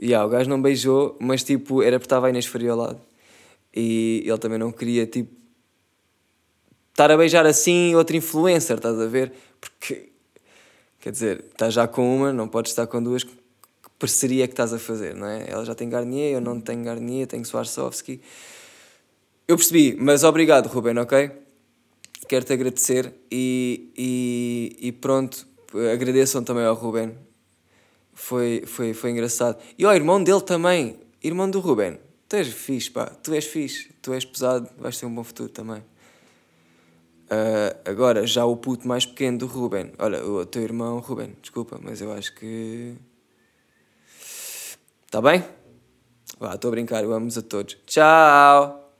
E 0.00 0.06
yeah, 0.06 0.26
o 0.26 0.28
gajo 0.28 0.48
não 0.48 0.60
beijou, 0.60 1.16
mas 1.20 1.42
tipo, 1.42 1.82
era 1.82 1.98
porque 1.98 2.06
estava 2.06 2.26
a 2.26 2.30
Inês 2.30 2.46
Faria 2.46 2.72
ao 2.72 2.76
lado. 2.76 3.00
E 3.74 4.22
ele 4.26 4.38
também 4.38 4.58
não 4.58 4.70
queria, 4.70 5.06
tipo, 5.06 5.32
estar 6.90 7.10
a 7.10 7.16
beijar 7.16 7.46
assim 7.46 7.94
outra 7.94 8.16
influencer, 8.16 8.76
estás 8.76 8.98
a 8.98 9.06
ver? 9.06 9.32
Porque, 9.60 10.10
quer 11.00 11.12
dizer, 11.12 11.44
estás 11.50 11.74
já 11.74 11.86
com 11.86 12.16
uma, 12.16 12.32
não 12.32 12.48
podes 12.48 12.72
estar 12.72 12.86
com 12.86 13.02
duas 13.02 13.24
parceria 13.98 14.46
que 14.46 14.52
estás 14.52 14.72
a 14.72 14.78
fazer, 14.78 15.14
não 15.14 15.26
é? 15.26 15.46
Ela 15.48 15.64
já 15.64 15.74
tem 15.74 15.88
Garnier, 15.88 16.34
eu 16.34 16.40
não 16.40 16.60
tenho 16.60 16.82
Garnier, 16.84 17.26
tenho 17.26 17.44
Swarovski. 17.44 18.20
Eu 19.48 19.56
percebi, 19.56 19.96
mas 19.98 20.24
obrigado, 20.24 20.66
Ruben, 20.66 20.98
ok? 20.98 21.30
Quero-te 22.28 22.52
agradecer 22.52 23.12
e, 23.30 23.92
e, 23.96 24.76
e 24.88 24.92
pronto, 24.92 25.46
agradeçam 25.92 26.42
também 26.42 26.64
ao 26.64 26.74
Ruben. 26.74 27.16
Foi, 28.12 28.64
foi, 28.66 28.94
foi 28.94 29.10
engraçado. 29.10 29.58
E 29.78 29.84
ao 29.84 29.94
irmão 29.94 30.22
dele 30.22 30.40
também, 30.40 30.98
irmão 31.22 31.50
do 31.50 31.60
Ruben. 31.60 31.98
Tu 32.28 32.36
és 32.36 32.48
fixe, 32.48 32.90
pá. 32.90 33.06
Tu 33.06 33.34
és 33.34 33.44
fixe. 33.44 33.90
Tu 34.02 34.12
és 34.12 34.24
pesado. 34.24 34.68
Vais 34.78 34.98
ter 34.98 35.06
um 35.06 35.14
bom 35.14 35.22
futuro 35.22 35.48
também. 35.48 35.82
Uh, 37.26 37.74
agora, 37.84 38.26
já 38.26 38.44
o 38.44 38.56
puto 38.56 38.86
mais 38.86 39.04
pequeno 39.04 39.38
do 39.38 39.46
Ruben. 39.46 39.92
Olha, 39.98 40.24
o 40.24 40.46
teu 40.46 40.62
irmão, 40.62 40.98
Ruben, 41.00 41.36
desculpa, 41.40 41.78
mas 41.82 42.00
eu 42.00 42.12
acho 42.12 42.34
que. 42.34 42.94
Está 45.04 45.20
bem? 45.20 45.44
Vá, 46.38 46.54
estou 46.54 46.68
a 46.68 46.70
brincar. 46.72 47.02
Eu 47.04 47.12
amo-vos 47.12 47.38
a 47.38 47.42
todos. 47.42 47.76
Tchau! 47.86 48.92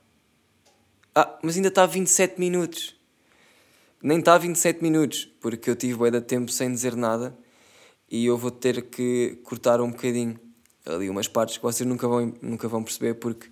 Ah, 1.15 1.39
mas 1.41 1.55
ainda 1.55 1.69
está 1.69 1.83
a 1.83 1.87
27 1.87 2.39
minutos. 2.39 2.96
Nem 4.01 4.19
está 4.19 4.35
a 4.35 4.37
27 4.37 4.83
minutos, 4.83 5.25
porque 5.41 5.69
eu 5.69 5.75
tive 5.75 5.95
bué 5.95 6.11
de 6.11 6.21
tempo 6.21 6.51
sem 6.51 6.71
dizer 6.71 6.95
nada 6.95 7.37
e 8.09 8.25
eu 8.25 8.37
vou 8.37 8.51
ter 8.51 8.83
que 8.83 9.39
cortar 9.43 9.81
um 9.81 9.89
bocadinho 9.89 10.39
ali 10.85 11.09
umas 11.09 11.27
partes 11.27 11.57
que 11.57 11.63
vocês 11.63 11.87
nunca 11.87 12.07
vão, 12.07 12.33
nunca 12.41 12.67
vão 12.67 12.83
perceber 12.83 13.15
porque 13.15 13.49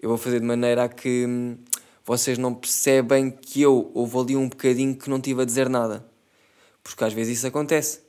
eu 0.00 0.08
vou 0.08 0.16
fazer 0.16 0.40
de 0.40 0.46
maneira 0.46 0.84
a 0.84 0.88
que 0.88 1.26
hum, 1.26 1.58
vocês 2.04 2.38
não 2.38 2.54
percebem 2.54 3.30
que 3.30 3.60
eu 3.60 3.90
houve 3.92 4.16
ali 4.16 4.36
um 4.36 4.48
bocadinho 4.48 4.96
que 4.96 5.10
não 5.10 5.20
tive 5.20 5.42
a 5.42 5.44
dizer 5.44 5.68
nada. 5.68 6.06
Porque 6.82 7.04
às 7.04 7.12
vezes 7.12 7.38
isso 7.38 7.46
acontece. 7.46 8.00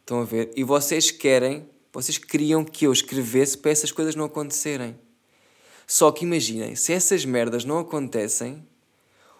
Estão 0.00 0.20
a 0.20 0.24
ver? 0.24 0.52
E 0.54 0.62
vocês 0.62 1.10
querem, 1.10 1.68
vocês 1.92 2.18
queriam 2.18 2.64
que 2.64 2.86
eu 2.86 2.92
escrevesse 2.92 3.58
para 3.58 3.70
essas 3.70 3.90
coisas 3.90 4.14
não 4.14 4.26
acontecerem. 4.26 4.96
Só 5.86 6.12
que 6.12 6.24
imaginem, 6.24 6.76
se 6.76 6.92
essas 6.92 7.24
merdas 7.24 7.64
não 7.64 7.78
acontecem, 7.78 8.64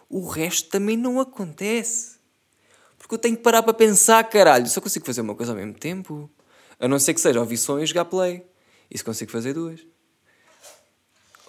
o 0.09 0.27
resto 0.27 0.71
também 0.71 0.97
não 0.97 1.21
acontece. 1.21 2.19
Porque 2.99 3.15
eu 3.15 3.19
tenho 3.19 3.37
que 3.37 3.43
parar 3.43 3.63
para 3.63 3.75
pensar, 3.75 4.25
caralho. 4.25 4.67
Só 4.69 4.81
consigo 4.81 5.07
fazer 5.07 5.21
uma 5.21 5.35
coisa 5.35 5.53
ao 5.53 5.57
mesmo 5.57 5.75
tempo. 5.75 6.31
A 6.81 6.89
não 6.89 6.99
ser 6.99 7.15
que 7.15 7.21
seja 7.21 7.41
ouvir 7.41 7.57
som 7.57 7.79
e 7.79 7.87
jogar 7.87 8.07
play. 8.07 8.45
Isso 8.91 9.05
consigo 9.05 9.31
fazer 9.31 9.55
duas. 9.55 9.81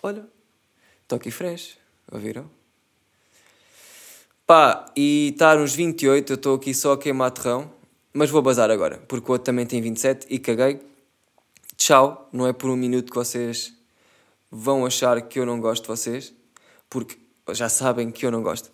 Olha, 0.02 0.26
toque 1.08 1.32
fresh. 1.32 1.78
Ouviram? 2.12 2.50
Pá, 4.46 4.92
e 4.96 5.30
está 5.32 5.56
nos 5.56 5.76
28, 5.76 6.34
eu 6.34 6.36
estou 6.36 6.56
aqui 6.56 6.74
só 6.74 6.94
a 6.94 6.98
queimar 6.98 7.32
terrão. 7.32 7.72
Mas 8.12 8.32
vou 8.32 8.42
bazar 8.42 8.72
agora, 8.72 8.98
porque 9.08 9.30
o 9.30 9.34
outro 9.34 9.46
também 9.46 9.66
tem 9.66 9.80
27 9.80 10.26
e 10.30 10.40
caguei. 10.40 10.82
Tchau, 11.78 12.28
não 12.34 12.48
é 12.48 12.52
por 12.52 12.70
um 12.70 12.76
minuto 12.76 13.12
que 13.12 13.16
vocês 13.16 13.74
vão 14.50 14.86
achar 14.86 15.22
que 15.22 15.40
eu 15.40 15.46
não 15.46 15.62
gosto 15.62 15.84
de 15.84 15.88
vocês, 15.90 16.34
porque 16.90 17.16
já 17.54 17.70
sabem 17.70 18.12
que 18.12 18.26
eu 18.26 18.32
não 18.32 18.42
gosto. 18.42 18.72